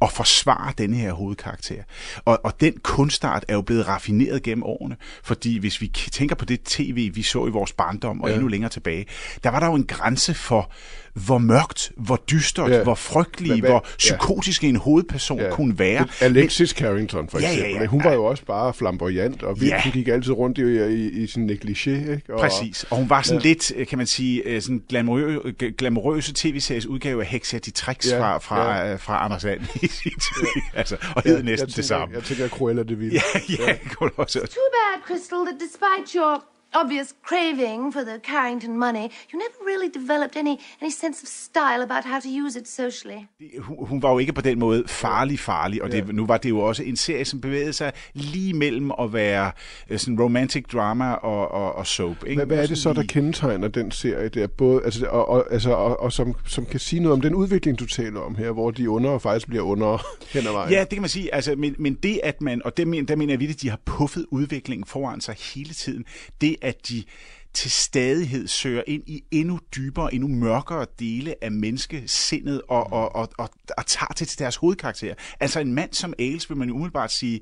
og 0.00 0.12
forsvare 0.12 0.72
denne 0.78 0.96
her 0.96 1.12
hovedkarakter. 1.12 1.82
Og, 2.24 2.40
og 2.44 2.60
den 2.60 2.74
kunstart 2.82 3.44
er 3.48 3.54
jo 3.54 3.60
blevet 3.62 3.88
raffineret 3.88 4.42
gennem 4.42 4.62
årene, 4.62 4.96
fordi 5.22 5.58
hvis 5.58 5.80
vi 5.80 5.86
tænker 5.88 6.34
på 6.36 6.44
det 6.44 6.60
tv, 6.62 7.10
vi 7.14 7.22
så 7.22 7.46
i 7.46 7.50
vores 7.50 7.72
barndom 7.72 8.20
og 8.20 8.28
Ja. 8.28 8.32
ja. 8.32 8.36
endnu 8.36 8.48
længere 8.48 8.70
tilbage, 8.70 9.06
der 9.44 9.50
var 9.50 9.60
der 9.60 9.66
jo 9.66 9.74
en 9.74 9.86
grænse 9.86 10.34
for, 10.34 10.70
hvor 11.14 11.38
mørkt, 11.38 11.92
hvor 11.96 12.22
dystert, 12.30 12.70
Ja. 12.70 12.76
ja. 12.76 12.82
hvor 12.82 12.94
frygtelig, 12.94 13.48
Hvad- 13.50 13.58
hvad- 13.60 13.70
hvor 13.70 13.84
ja. 13.86 13.96
psykotisk 13.98 14.64
en 14.64 14.76
hovedperson 14.76 15.39
ja. 15.44 15.50
kunne 15.50 15.78
være. 15.78 16.06
Alexis 16.20 16.70
Carrington 16.70 17.28
for 17.28 17.38
Ja, 17.38 17.44
ja, 17.46 17.52
eksempel. 17.52 17.80
ja. 17.80 17.86
Hun 17.86 18.04
var 18.04 18.12
jo 18.12 18.24
også 18.24 18.44
bare 18.44 18.74
flamboyant, 18.74 19.42
og 19.42 19.60
vildt. 19.60 19.72
Ja. 19.74 19.82
Hun 19.82 19.92
gik 19.92 20.08
altid 20.08 20.32
rundt 20.32 20.58
i, 20.58 20.62
i, 20.62 21.22
i 21.22 21.26
sin 21.26 21.50
negligé. 21.50 21.90
Ikke? 21.90 22.22
Og, 22.28 22.40
Præcis. 22.40 22.84
Og 22.90 22.96
hun 22.96 23.10
var 23.10 23.22
sådan 23.22 23.42
ja. 23.42 23.48
lidt, 23.48 23.72
øh, 23.76 23.86
kan 23.86 23.98
man 23.98 24.06
sige, 24.06 24.42
øh, 24.46 24.62
sådan 24.62 24.82
glamourø, 24.88 25.38
glamourøse 25.78 26.32
tv-series 26.36 26.86
udgave 26.86 27.20
af 27.22 27.26
Hexia 27.28 27.58
de 27.58 27.70
Tricks 27.70 28.10
Ja, 28.10 28.16
ja, 28.16 28.22
fra, 28.22 28.38
fra, 28.38 28.76
ja. 28.76 28.88
ja. 28.90 28.94
fra 28.96 29.24
Anders 29.24 29.44
And 29.44 29.60
i 29.82 29.86
sin 29.86 30.12
tid. 30.12 30.46
Altså, 30.74 30.96
og 31.16 31.22
hed 31.22 31.34
jeg, 31.34 31.42
næsten 31.44 31.68
jeg 31.68 31.76
det 31.76 31.84
samme. 31.84 32.06
tænker, 32.06 32.18
jeg 32.18 32.24
tænker, 32.24 32.44
at 32.44 32.50
Cruella 32.50 32.82
de 32.82 32.98
Vil. 32.98 33.12
Ja, 33.12 33.20
ja, 33.48 33.72
det 33.84 33.96
kunne 33.96 34.08
du 34.16 34.22
også. 34.22 34.38
Too 34.38 34.46
bad, 34.48 35.02
Crystal, 35.06 35.38
that 35.46 35.56
despite 35.60 36.18
your 36.18 36.44
obvious 36.74 37.14
craving 37.28 37.92
for 37.92 38.00
the 38.00 38.18
Carrington 38.32 38.78
money, 38.78 39.06
you 39.30 39.36
never 39.44 39.58
really 39.70 39.90
developed 40.00 40.36
any, 40.36 40.56
any 40.82 40.90
sense 40.90 41.22
of 41.24 41.28
style 41.28 41.82
about 41.82 42.04
how 42.04 42.20
to 42.20 42.28
use 42.44 42.58
it 42.60 42.68
socially. 42.68 43.18
Hun, 43.58 43.76
hun 43.86 44.02
var 44.02 44.10
jo 44.10 44.18
ikke 44.18 44.32
på 44.32 44.40
den 44.40 44.58
måde 44.58 44.84
farlig, 44.86 45.38
farlig, 45.38 45.82
og 45.82 45.92
det, 45.92 46.14
nu 46.14 46.26
var 46.26 46.36
det 46.36 46.48
jo 46.48 46.60
også 46.60 46.82
en 46.82 46.96
serie, 46.96 47.24
som 47.24 47.40
bevægede 47.40 47.72
sig 47.72 47.92
lige 48.14 48.54
mellem 48.54 48.90
at 49.00 49.12
være 49.12 49.52
øh, 49.90 49.98
sådan 49.98 50.20
romantic 50.20 50.64
drama 50.72 51.12
og, 51.12 51.50
og, 51.50 51.74
og 51.74 51.86
soap. 51.86 52.24
Ikke? 52.24 52.34
Hvad, 52.34 52.46
hvad 52.46 52.58
er 52.58 52.62
Og 52.62 52.68
det 52.68 52.78
så, 52.78 52.92
der 52.92 53.02
kendetegner 53.02 53.68
den 53.68 53.90
serie 53.90 54.28
der? 54.28 54.46
Både, 54.46 54.84
altså, 54.84 55.06
og, 55.06 55.28
og, 55.28 55.52
altså, 55.52 55.70
og, 55.70 56.00
og 56.00 56.12
som, 56.12 56.34
som 56.46 56.66
kan 56.66 56.80
sige 56.80 57.00
noget 57.00 57.12
om 57.12 57.20
den 57.20 57.34
udvikling, 57.34 57.78
du 57.78 57.86
taler 57.86 58.20
om 58.20 58.34
her, 58.34 58.50
hvor 58.50 58.70
de 58.70 58.90
under 58.90 59.18
faktisk 59.18 59.46
bliver 59.46 59.62
under 59.62 60.06
hen 60.38 60.46
ad 60.46 60.52
vejen. 60.52 60.72
Ja, 60.72 60.80
det 60.80 60.88
kan 60.90 61.00
man 61.00 61.08
sige. 61.08 61.34
Altså, 61.34 61.54
men, 61.56 61.74
men 61.78 61.94
det, 61.94 62.20
at 62.22 62.42
man, 62.42 62.62
og 62.64 62.76
det, 62.76 62.88
men- 62.88 63.04
der 63.08 63.16
mener 63.16 63.32
jeg 63.32 63.40
virkelig, 63.40 63.56
at 63.56 63.62
de 63.62 63.70
har 63.70 63.80
puffet 63.84 64.26
udviklingen 64.30 64.84
foran 64.86 65.20
sig 65.20 65.36
hele 65.54 65.74
tiden, 65.74 66.04
det, 66.40 66.56
at 66.62 66.88
de 66.88 67.04
til 67.52 67.70
stadighed 67.70 68.48
søger 68.48 68.82
ind 68.86 69.02
i 69.06 69.24
endnu 69.30 69.58
dybere, 69.76 70.14
endnu 70.14 70.28
mørkere 70.28 70.86
dele 70.98 71.34
af 71.44 71.52
menneskesindet 71.52 72.62
og, 72.68 72.92
og, 72.92 73.14
og, 73.14 73.28
og, 73.38 73.50
og 73.76 73.86
tager 73.86 74.12
til 74.14 74.38
deres 74.38 74.56
hovedkarakter. 74.56 75.14
Altså 75.40 75.60
en 75.60 75.74
mand 75.74 75.92
som 75.92 76.14
Ailes 76.18 76.50
vil 76.50 76.58
man 76.58 76.68
jo 76.68 76.74
umiddelbart 76.74 77.12
sige, 77.12 77.40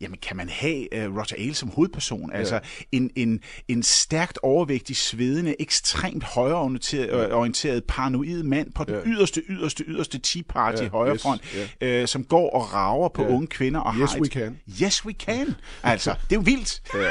Jamen, 0.00 0.18
kan 0.22 0.36
man 0.36 0.48
have 0.48 1.08
uh, 1.08 1.16
Roger 1.16 1.34
Ailes 1.38 1.56
som 1.56 1.68
hovedperson? 1.68 2.30
Ja. 2.32 2.38
Altså 2.38 2.60
en, 2.92 3.10
en, 3.16 3.40
en 3.68 3.82
stærkt 3.82 4.38
overvægtig, 4.42 4.96
svedende, 4.96 5.54
ekstremt 5.60 6.24
højreorienteret 6.24 7.28
øh, 7.30 7.36
orienteret, 7.36 7.84
paranoid 7.84 8.42
mand 8.42 8.72
på 8.72 8.84
den 8.84 8.94
Ja. 8.94 9.00
yderste, 9.06 9.42
yderste, 9.48 9.84
yderste 9.88 10.18
Tea 10.18 10.42
Party 10.48 10.78
Ja, 10.78 10.84
ja, 10.84 10.88
højre 10.90 11.14
yes, 11.14 11.24
ja. 11.80 11.86
øh, 12.02 12.08
som 12.08 12.24
går 12.24 12.50
og 12.50 12.72
rager 12.74 13.08
på 13.08 13.22
Ja. 13.22 13.28
unge 13.28 13.46
kvinder. 13.46 13.80
Og 13.80 13.94
Yes, 13.94 14.12
har 14.12 14.18
we 14.20 14.26
et, 14.26 14.32
can. 14.32 14.58
Yes, 14.82 15.04
we 15.06 15.12
can. 15.12 15.54
Altså, 15.82 16.10
det 16.10 16.36
er 16.36 16.40
jo 16.40 16.42
vildt. 16.44 16.82
Ja, 16.94 17.00
ja, 17.02 17.08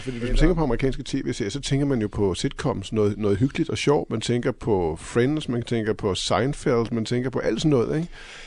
fordi 0.00 0.18
hvis 0.18 0.28
man 0.28 0.36
tænker 0.36 0.54
på 0.54 0.62
amerikanske 0.62 1.02
tv-serier, 1.06 1.50
så 1.50 1.60
tænker 1.60 1.86
man 1.86 2.00
jo 2.00 2.08
på 2.08 2.34
sitcoms, 2.34 2.92
noget, 2.92 3.18
noget 3.18 3.38
hyggeligt 3.38 3.70
og 3.70 3.78
sjovt. 3.78 4.10
Man 4.10 4.20
tænker 4.20 4.52
på 4.52 4.96
Friends, 5.00 5.48
man 5.48 5.62
tænker 5.62 5.92
på 5.92 6.14
Seinfeld, 6.14 6.86
man 6.92 7.04
tænker 7.04 7.30
på 7.30 7.38
alt 7.38 7.60
sådan 7.60 7.70
noget. 7.70 7.96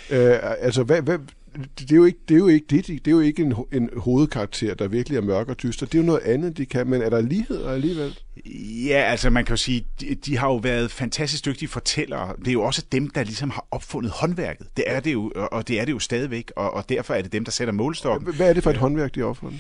Ikke? 0.10 0.26
Øh, 0.34 0.40
altså, 0.60 0.84
hvad, 0.84 1.02
hvad, 1.02 1.18
det 1.80 1.92
er 1.92 1.96
jo 1.96 2.06
ikke 2.06 2.20
det, 2.28 2.36
er 2.36 2.40
jo 2.40 2.48
ikke 2.48 2.66
det, 2.70 2.88
det 2.88 3.08
er 3.08 3.12
jo 3.12 3.20
ikke 3.20 3.44
en, 3.44 3.54
en 3.72 3.90
hovedkarakter, 3.98 4.74
der 4.74 4.88
virkelig 4.88 5.18
er 5.18 5.22
mørk 5.22 5.50
og 5.50 5.64
dyster. 5.64 5.86
Det 5.86 5.96
er 5.96 6.00
jo 6.00 6.06
noget 6.06 6.22
andet, 6.22 6.58
de 6.58 6.66
kan, 6.66 6.88
men 6.88 7.02
er 7.02 7.10
der 7.10 7.22
ligheder 7.22 7.70
alligevel? 7.70 8.20
Ja, 8.88 8.96
altså 8.96 9.30
man 9.30 9.46
kan 9.46 9.54
jo 9.54 9.58
sige, 9.58 9.86
de, 10.02 10.16
de 10.16 10.38
har 10.38 10.48
jo 10.48 10.56
været 10.56 10.92
fantastisk 10.92 11.46
dygtige 11.46 11.70
fortællere. 11.70 12.34
Det 12.40 12.48
er 12.48 12.52
jo 12.52 12.62
også 12.62 12.84
dem, 12.92 13.10
der 13.10 13.24
ligesom 13.24 13.50
har 13.50 13.68
opfundet 13.72 14.12
håndværket. 14.12 14.68
Det 14.78 14.84
er 14.88 15.00
det 15.00 15.14
jo, 15.14 15.32
og 15.36 15.68
det 15.68 15.80
er 15.80 15.86
det 15.86 15.92
jo 15.92 16.00
stadigvæk, 16.00 16.52
og, 16.56 16.74
og 16.74 16.90
derfor 16.90 17.14
er 17.14 17.22
det 17.22 17.32
dem, 17.34 17.46
der 17.46 17.52
sætter 17.52 17.74
målstokken. 17.74 18.34
Hvad 18.34 18.50
er 18.50 18.54
det 18.54 18.64
for 18.64 18.70
et 18.70 18.78
håndværk, 18.78 19.16
de 19.16 19.20
har 19.20 19.28
opfundet? 19.28 19.60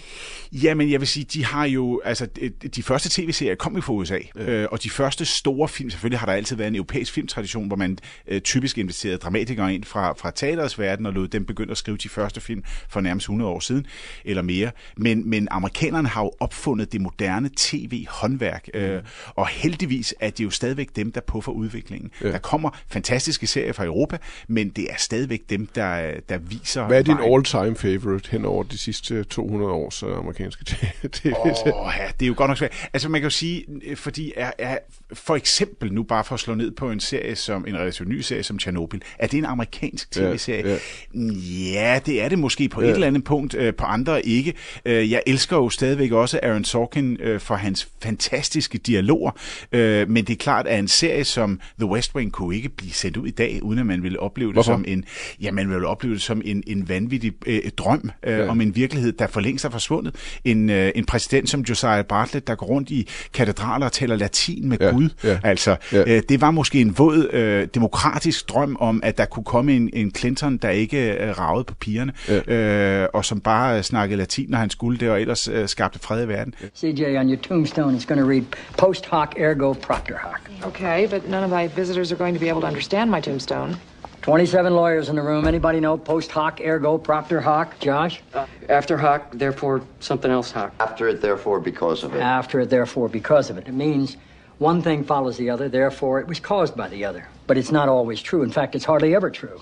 Jamen, 0.51 0.91
jeg 0.91 0.99
vil 0.99 1.07
sige, 1.07 1.23
de 1.23 1.45
har 1.45 1.65
jo, 1.65 2.01
altså 2.05 2.27
de 2.75 2.83
første 2.83 3.09
tv-serier 3.09 3.55
kom 3.55 3.75
jo 3.75 3.81
fra 3.81 3.93
USA, 3.93 4.19
ja. 4.35 4.49
øh, 4.49 4.67
og 4.71 4.83
de 4.83 4.89
første 4.89 5.25
store 5.25 5.67
film, 5.67 5.89
selvfølgelig 5.89 6.19
har 6.19 6.25
der 6.25 6.33
altid 6.33 6.55
været 6.55 6.67
en 6.67 6.75
europæisk 6.75 7.13
filmtradition, 7.13 7.67
hvor 7.67 7.75
man 7.75 7.97
øh, 8.27 8.41
typisk 8.41 8.77
investerede 8.77 9.17
dramatikere 9.17 9.73
ind 9.75 9.83
fra, 9.83 10.13
fra 10.13 10.31
teaterets 10.31 10.79
verden 10.79 11.05
og 11.05 11.13
lod 11.13 11.27
dem 11.27 11.45
begynde 11.45 11.71
at 11.71 11.77
skrive 11.77 11.97
de 11.97 12.09
første 12.09 12.41
film 12.41 12.63
for 12.89 13.01
nærmest 13.01 13.23
100 13.23 13.51
år 13.51 13.59
siden, 13.59 13.85
eller 14.25 14.41
mere. 14.41 14.71
Men, 14.97 15.29
men 15.29 15.47
amerikanerne 15.51 16.07
har 16.07 16.21
jo 16.21 16.31
opfundet 16.39 16.91
det 16.91 17.01
moderne 17.01 17.49
tv-håndværk, 17.57 18.62
Øh, 18.73 19.01
og 19.35 19.47
heldigvis 19.47 20.15
er 20.19 20.29
det 20.29 20.43
jo 20.43 20.49
stadigvæk 20.49 20.89
dem, 20.95 21.11
der 21.11 21.21
puffer 21.21 21.51
udviklingen. 21.51 22.11
Ja. 22.23 22.31
Der 22.31 22.37
kommer 22.37 22.69
fantastiske 22.87 23.47
serier 23.47 23.73
fra 23.73 23.85
Europa, 23.85 24.17
men 24.47 24.69
det 24.69 24.83
er 24.89 24.95
stadigvæk 24.97 25.41
dem, 25.49 25.67
der, 25.75 26.11
der 26.29 26.37
viser 26.37 26.87
Hvad 26.87 26.99
er 26.99 27.03
din 27.03 27.33
all-time 27.33 27.75
favorite 27.75 28.29
hen 28.31 28.45
over 28.45 28.63
de 28.63 28.77
sidste 28.77 29.23
200 29.23 29.71
års 29.71 30.03
uh, 30.03 30.17
amerikanske 30.17 30.65
tv? 30.65 31.33
Åh, 31.33 31.85
oh, 31.85 31.93
ja, 31.99 32.07
det 32.19 32.25
er 32.25 32.27
jo 32.27 32.33
godt 32.37 32.49
nok 32.49 32.57
svært. 32.57 32.89
Altså 32.93 33.09
man 33.09 33.21
kan 33.21 33.25
jo 33.25 33.29
sige, 33.29 33.65
fordi 33.95 34.33
er, 34.35 34.51
er, 34.57 34.77
for 35.13 35.35
eksempel 35.35 35.93
nu 35.93 36.03
bare 36.03 36.23
for 36.23 36.33
at 36.33 36.39
slå 36.39 36.55
ned 36.55 36.71
på 36.71 36.91
en 36.91 36.99
serie 36.99 37.35
som 37.35 37.67
en 37.67 37.77
relativt 37.77 38.09
ny 38.09 38.21
serie 38.21 38.43
som 38.43 38.59
Chernobyl, 38.59 38.99
er 39.19 39.27
det 39.27 39.37
en 39.37 39.45
amerikansk 39.45 40.11
tv-serie? 40.11 40.67
Ja, 40.67 40.77
ja. 41.13 41.33
ja, 41.73 41.99
det 42.05 42.21
er 42.21 42.29
det 42.29 42.39
måske 42.39 42.69
på 42.69 42.81
ja. 42.81 42.87
et 42.87 42.93
eller 42.93 43.07
andet 43.07 43.23
punkt, 43.23 43.55
øh, 43.55 43.73
på 43.75 43.85
andre 43.85 44.25
ikke. 44.25 44.53
Øh, 44.85 45.11
jeg 45.11 45.23
elsker 45.27 45.57
jo 45.57 45.69
stadigvæk 45.69 46.11
også 46.11 46.39
Aaron 46.43 46.63
Sorkin 46.63 47.17
øh, 47.19 47.39
for 47.39 47.55
hans 47.55 47.89
fantastiske 48.03 48.52
dialoger, 48.61 49.31
øh, 49.71 50.09
men 50.09 50.25
det 50.25 50.33
er 50.33 50.37
klart, 50.37 50.67
at 50.67 50.79
en 50.79 50.87
serie 50.87 51.23
som 51.23 51.59
The 51.79 51.85
West 51.89 52.15
Wing 52.15 52.31
kunne 52.31 52.55
ikke 52.55 52.69
blive 52.69 52.91
sendt 52.91 53.17
ud 53.17 53.27
i 53.27 53.31
dag, 53.31 53.59
uden 53.63 53.79
at 53.79 53.85
man 53.85 54.03
ville 54.03 54.19
opleve 54.19 54.47
det 54.49 54.55
Hvorfor? 54.55 54.71
som 54.71 54.85
en, 54.87 55.03
ja, 55.41 55.51
man 55.51 55.69
ville 55.69 55.87
opleve 55.87 56.13
det 56.13 56.21
som 56.21 56.41
en, 56.45 56.63
en 56.67 56.89
vanvittig 56.89 57.33
øh, 57.45 57.61
drøm 57.77 58.11
øh, 58.23 58.39
ja. 58.39 58.47
om 58.47 58.61
en 58.61 58.75
virkelighed, 58.75 59.11
der 59.11 59.27
for 59.27 59.41
længst 59.41 59.65
er 59.65 59.69
forsvundet. 59.69 60.15
En, 60.45 60.69
øh, 60.69 60.91
en 60.95 61.05
præsident 61.05 61.49
som 61.49 61.61
Josiah 61.61 62.05
Bartlett, 62.05 62.47
der 62.47 62.55
går 62.55 62.65
rundt 62.65 62.89
i 62.89 63.07
katedraler 63.33 63.85
og 63.85 63.91
taler 63.91 64.15
latin 64.15 64.69
med 64.69 64.77
Ja, 64.81 64.89
Gud. 64.89 65.09
ja, 65.23 65.39
Altså, 65.43 65.75
ja. 65.91 66.15
øh, 66.15 66.21
det 66.29 66.41
var 66.41 66.51
måske 66.51 66.81
en 66.81 66.97
våd 66.97 67.29
øh, 67.33 67.67
demokratisk 67.75 68.49
drøm 68.49 68.77
om, 68.79 68.99
at 69.03 69.17
der 69.17 69.25
kunne 69.25 69.43
komme 69.43 69.75
en, 69.75 69.89
en 69.93 70.11
Clinton, 70.15 70.57
der 70.57 70.69
ikke 70.69 71.13
øh, 71.13 71.39
ragede 71.39 71.63
på 71.63 71.73
pigerne, 71.73 72.13
øh, 72.47 73.07
og 73.13 73.25
som 73.25 73.39
bare 73.41 73.77
øh, 73.77 73.83
snakkede 73.83 74.17
latin, 74.17 74.45
når 74.49 74.57
han 74.57 74.69
skulle 74.69 74.97
det, 74.99 75.09
og 75.09 75.21
ellers 75.21 75.47
øh, 75.47 75.67
skabte 75.67 75.99
fred 75.99 76.23
i 76.25 76.27
verden. 76.27 76.53
CJ, 76.77 77.03
on 77.17 77.29
your 77.29 77.37
tombstone, 77.41 77.97
it's 77.97 78.05
going 78.07 78.21
to 78.21 78.27
read 78.29 78.42
post 78.77 79.05
hoc 79.05 79.39
ergo 79.39 79.73
proctor 79.73 80.17
hoc. 80.17 80.41
Okay, 80.63 81.05
but 81.05 81.27
none 81.27 81.43
of 81.43 81.49
my 81.49 81.67
visitors 81.67 82.11
are 82.11 82.15
going 82.15 82.33
to 82.33 82.39
be 82.39 82.49
able 82.49 82.61
to 82.61 82.67
understand 82.67 83.09
my 83.09 83.21
tombstone. 83.21 83.77
27 84.23 84.73
lawyers 84.73 85.09
in 85.09 85.17
the 85.17 85.21
room. 85.21 85.45
Anybody 85.47 85.81
know 85.81 85.97
post 85.97 86.31
hoc 86.31 86.61
ergo 86.61 86.97
proctor 86.97 87.41
hoc? 87.41 87.77
Josh? 87.79 88.21
Uh, 88.33 88.45
after 88.69 88.97
hoc, 88.97 89.31
therefore 89.33 89.83
something 89.99 90.31
else 90.31 90.51
Hawk. 90.51 90.73
After 90.79 91.09
it, 91.09 91.21
therefore, 91.21 91.59
because 91.59 92.03
of 92.03 92.15
it. 92.15 92.21
After 92.21 92.61
it, 92.61 92.69
therefore, 92.69 93.09
because 93.09 93.49
of 93.49 93.57
it. 93.57 93.67
It 93.67 93.73
means 93.73 94.15
one 94.59 94.81
thing 94.81 95.03
follows 95.03 95.35
the 95.37 95.49
other, 95.49 95.67
therefore 95.67 96.21
it 96.21 96.27
was 96.27 96.39
caused 96.39 96.77
by 96.77 96.87
the 96.87 97.03
other. 97.03 97.27
But 97.47 97.57
it's 97.57 97.71
not 97.71 97.89
always 97.89 98.21
true. 98.21 98.43
In 98.43 98.51
fact, 98.51 98.75
it's 98.75 98.85
hardly 98.85 99.13
ever 99.13 99.29
true. 99.29 99.61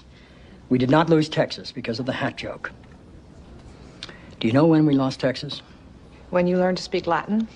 We 0.69 0.77
did 0.77 0.91
not 0.91 1.09
lose 1.09 1.27
Texas 1.27 1.71
because 1.71 2.00
of 2.00 2.05
the 2.05 2.13
hat 2.13 2.38
joke. 2.38 2.71
Do 4.39 4.47
you 4.47 4.53
know 4.53 4.67
when 4.67 4.85
we 4.85 4.93
lost 4.93 5.19
Texas? 5.19 5.61
When 6.29 6.47
you 6.47 6.57
learned 6.57 6.77
to 6.77 6.83
speak 6.83 7.07
Latin? 7.07 7.47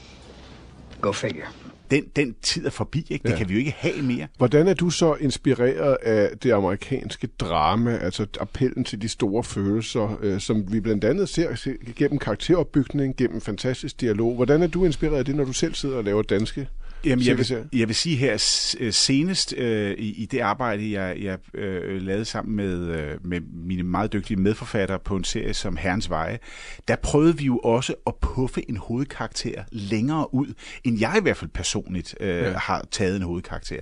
Go 1.05 1.11
figure. 1.11 1.45
Den, 1.91 2.03
den 2.15 2.35
tid 2.41 2.65
er 2.65 2.69
forbi, 2.69 3.05
ikke? 3.09 3.23
Det 3.23 3.29
Ja. 3.29 3.37
kan 3.37 3.49
vi 3.49 3.53
jo 3.53 3.59
ikke 3.59 3.75
have 3.77 4.01
mere. 4.01 4.27
Hvordan 4.37 4.67
er 4.67 4.73
du 4.73 4.89
så 4.89 5.15
inspireret 5.19 5.97
af 6.01 6.37
det 6.43 6.51
amerikanske 6.51 7.27
drama, 7.39 7.97
altså 7.97 8.25
appellen 8.39 8.83
til 8.83 9.01
de 9.01 9.09
store 9.09 9.43
følelser, 9.43 10.17
øh, 10.21 10.39
som 10.39 10.73
vi 10.73 10.79
blandt 10.79 11.03
andet 11.03 11.29
ser 11.29 11.55
se- 11.55 11.77
gennem 11.95 12.19
karakteropbygning, 12.19 13.17
gennem 13.17 13.41
fantastisk 13.41 14.01
dialog. 14.01 14.35
Hvordan 14.35 14.63
er 14.63 14.67
du 14.67 14.85
inspireret 14.85 15.17
af 15.17 15.25
det, 15.25 15.35
når 15.35 15.43
du 15.43 15.53
selv 15.53 15.73
sidder 15.73 15.97
og 15.97 16.03
laver 16.03 16.21
danske 16.21 16.67
Jamen, 17.05 17.25
jeg, 17.25 17.37
vil, 17.37 17.67
jeg 17.73 17.87
vil 17.87 17.95
sige 17.95 18.15
her 18.15 18.33
øh, 18.79 18.93
senest 18.93 19.53
øh, 19.57 19.91
i, 19.97 20.23
i 20.23 20.25
det 20.25 20.39
arbejde, 20.39 20.91
jeg, 20.91 21.17
jeg 21.21 21.37
øh, 21.53 22.01
lavede 22.01 22.25
sammen 22.25 22.55
med, 22.55 22.87
øh, 22.87 23.25
med 23.25 23.41
mine 23.41 23.83
meget 23.83 24.13
dygtige 24.13 24.37
medforfattere 24.37 24.99
på 24.99 25.15
en 25.15 25.23
serie 25.23 25.53
som 25.53 25.77
Herrens 25.77 26.09
Veje, 26.09 26.39
der 26.87 26.95
prøvede 26.95 27.37
vi 27.37 27.45
jo 27.45 27.57
også 27.57 27.93
at 28.07 28.15
puffe 28.15 28.69
en 28.69 28.77
hovedkarakter 28.77 29.63
længere 29.71 30.33
ud, 30.33 30.53
end 30.83 30.99
jeg 30.99 31.15
i 31.17 31.21
hvert 31.21 31.37
fald 31.37 31.51
personligt 31.51 32.15
øh, 32.19 32.29
ja. 32.29 32.57
har 32.57 32.85
taget 32.91 33.15
en 33.15 33.21
hovedkarakter. 33.21 33.79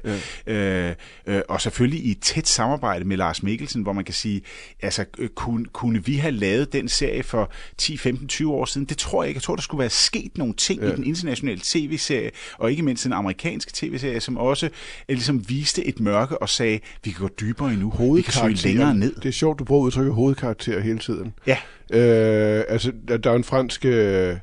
Ja. 0.47 0.89
Øh, 0.89 0.95
øh, 1.25 1.41
og 1.49 1.61
selvfølgelig 1.61 2.05
i 2.05 2.11
et 2.11 2.19
tæt 2.19 2.47
samarbejde 2.47 3.05
med 3.05 3.17
Lars 3.17 3.43
Mikkelsen, 3.43 3.81
hvor 3.81 3.93
man 3.93 4.05
kan 4.05 4.13
sige, 4.13 4.41
altså 4.81 5.05
øh, 5.17 5.29
kunne, 5.29 5.65
kunne 5.65 6.05
vi 6.05 6.15
have 6.15 6.31
lavet 6.31 6.73
den 6.73 6.89
serie 6.89 7.23
for 7.23 7.51
10, 7.77 7.97
15, 7.97 8.27
20 8.27 8.53
år 8.53 8.65
siden? 8.65 8.85
Det 8.85 8.97
tror 8.97 9.23
jeg 9.23 9.27
ikke. 9.27 9.37
Jeg 9.37 9.43
tror, 9.43 9.55
der 9.55 9.61
skulle 9.61 9.79
være 9.79 9.89
sket 9.89 10.37
nogle 10.37 10.53
ting 10.53 10.81
ja. 10.81 10.87
i 10.87 10.95
den 10.95 11.03
internationale 11.03 11.61
tv-serie, 11.63 12.31
og 12.57 12.71
ikke 12.71 12.83
mindst 12.83 13.03
den 13.03 13.12
amerikanske 13.13 13.71
tv-serie, 13.73 14.19
som 14.19 14.37
også 14.37 14.65
øh, 14.65 14.71
ligesom 15.07 15.49
viste 15.49 15.85
et 15.85 15.99
mørke 15.99 16.41
og 16.41 16.49
sagde, 16.49 16.79
vi 17.03 17.11
kan 17.11 17.21
gå 17.21 17.29
dybere 17.39 17.73
endnu, 17.73 18.13
vi 18.15 18.21
kan 18.21 18.33
søge 18.33 18.55
længere 18.55 18.95
ned. 18.95 19.15
Det 19.15 19.25
er 19.25 19.31
sjovt, 19.31 19.59
du 19.59 19.63
bruger 19.63 19.85
udtrykket 19.85 20.13
hovedkarakter 20.13 20.79
hele 20.79 20.99
tiden. 20.99 21.33
Ja. 21.47 21.57
Øh, 21.93 22.63
altså, 22.69 22.91
der, 23.07 23.31
er 23.31 23.35
en 23.35 23.43
fransk 23.43 23.85
øh, 23.85 24.37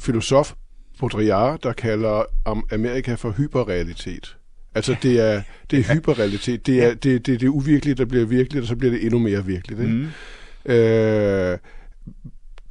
filosof, 0.00 0.52
Baudrillard, 0.98 1.60
der 1.62 1.72
kalder 1.72 2.22
am- 2.48 2.74
Amerika 2.74 3.14
for 3.14 3.30
hyperrealitet. 3.30 4.36
Altså, 4.74 4.96
det 5.02 5.20
er, 5.20 5.42
det 5.70 5.78
er 5.78 5.94
hyperrealitet. 5.94 6.66
Det 6.66 6.84
er 6.84 6.94
det, 6.94 7.26
det, 7.26 7.40
det 7.40 7.42
er 7.42 7.50
uvirkelige, 7.50 7.94
der 7.94 8.04
bliver 8.04 8.24
virkeligt, 8.24 8.62
og 8.62 8.68
så 8.68 8.76
bliver 8.76 8.92
det 8.92 9.02
endnu 9.04 9.18
mere 9.18 9.46
virkeligt. 9.46 9.80
Ikke? 9.80 9.92
Mm. 9.92 10.72
Øh, 10.72 11.58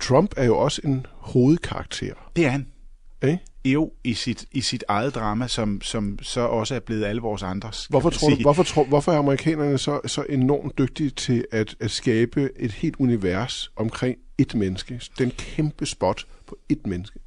Trump 0.02 0.34
er 0.38 0.46
jo 0.46 0.58
også 0.58 0.82
en 0.84 1.06
hovedkarakter. 1.12 2.14
Det 2.36 2.46
er 2.46 2.50
han. 2.50 2.68
Ikke? 3.24 3.40
Jo, 3.66 3.92
i 4.04 4.14
sit, 4.14 4.46
i 4.52 4.62
sit 4.62 4.84
eget 4.88 5.16
drama, 5.16 5.48
som, 5.48 5.82
som 5.82 6.20
så 6.22 6.42
også 6.42 6.76
er 6.76 6.80
blevet 6.80 7.06
alle 7.06 7.22
vores 7.22 7.44
andres. 7.44 7.86
Hvorfor, 7.90 8.10
tror 8.10 8.30
du, 8.30 8.36
hvorfor, 8.42 8.64
tror, 8.64 8.84
hvorfor 8.84 9.12
er 9.12 9.18
amerikanerne 9.18 9.78
så, 9.78 10.00
så 10.06 10.26
enormt 10.30 10.78
dygtige 10.78 11.10
til 11.10 11.46
at, 11.52 11.76
at 11.80 11.92
skabe 11.92 12.50
et 12.60 12.72
helt 12.72 12.96
univers 13.00 13.72
omkring 13.76 14.18
et 14.38 14.56
menneske? 14.56 15.02
Den 15.18 15.32
kæmpe 15.32 15.86
spot 15.86 16.26
på 16.52 16.58
et 16.70 16.88
menneske. 16.88 17.20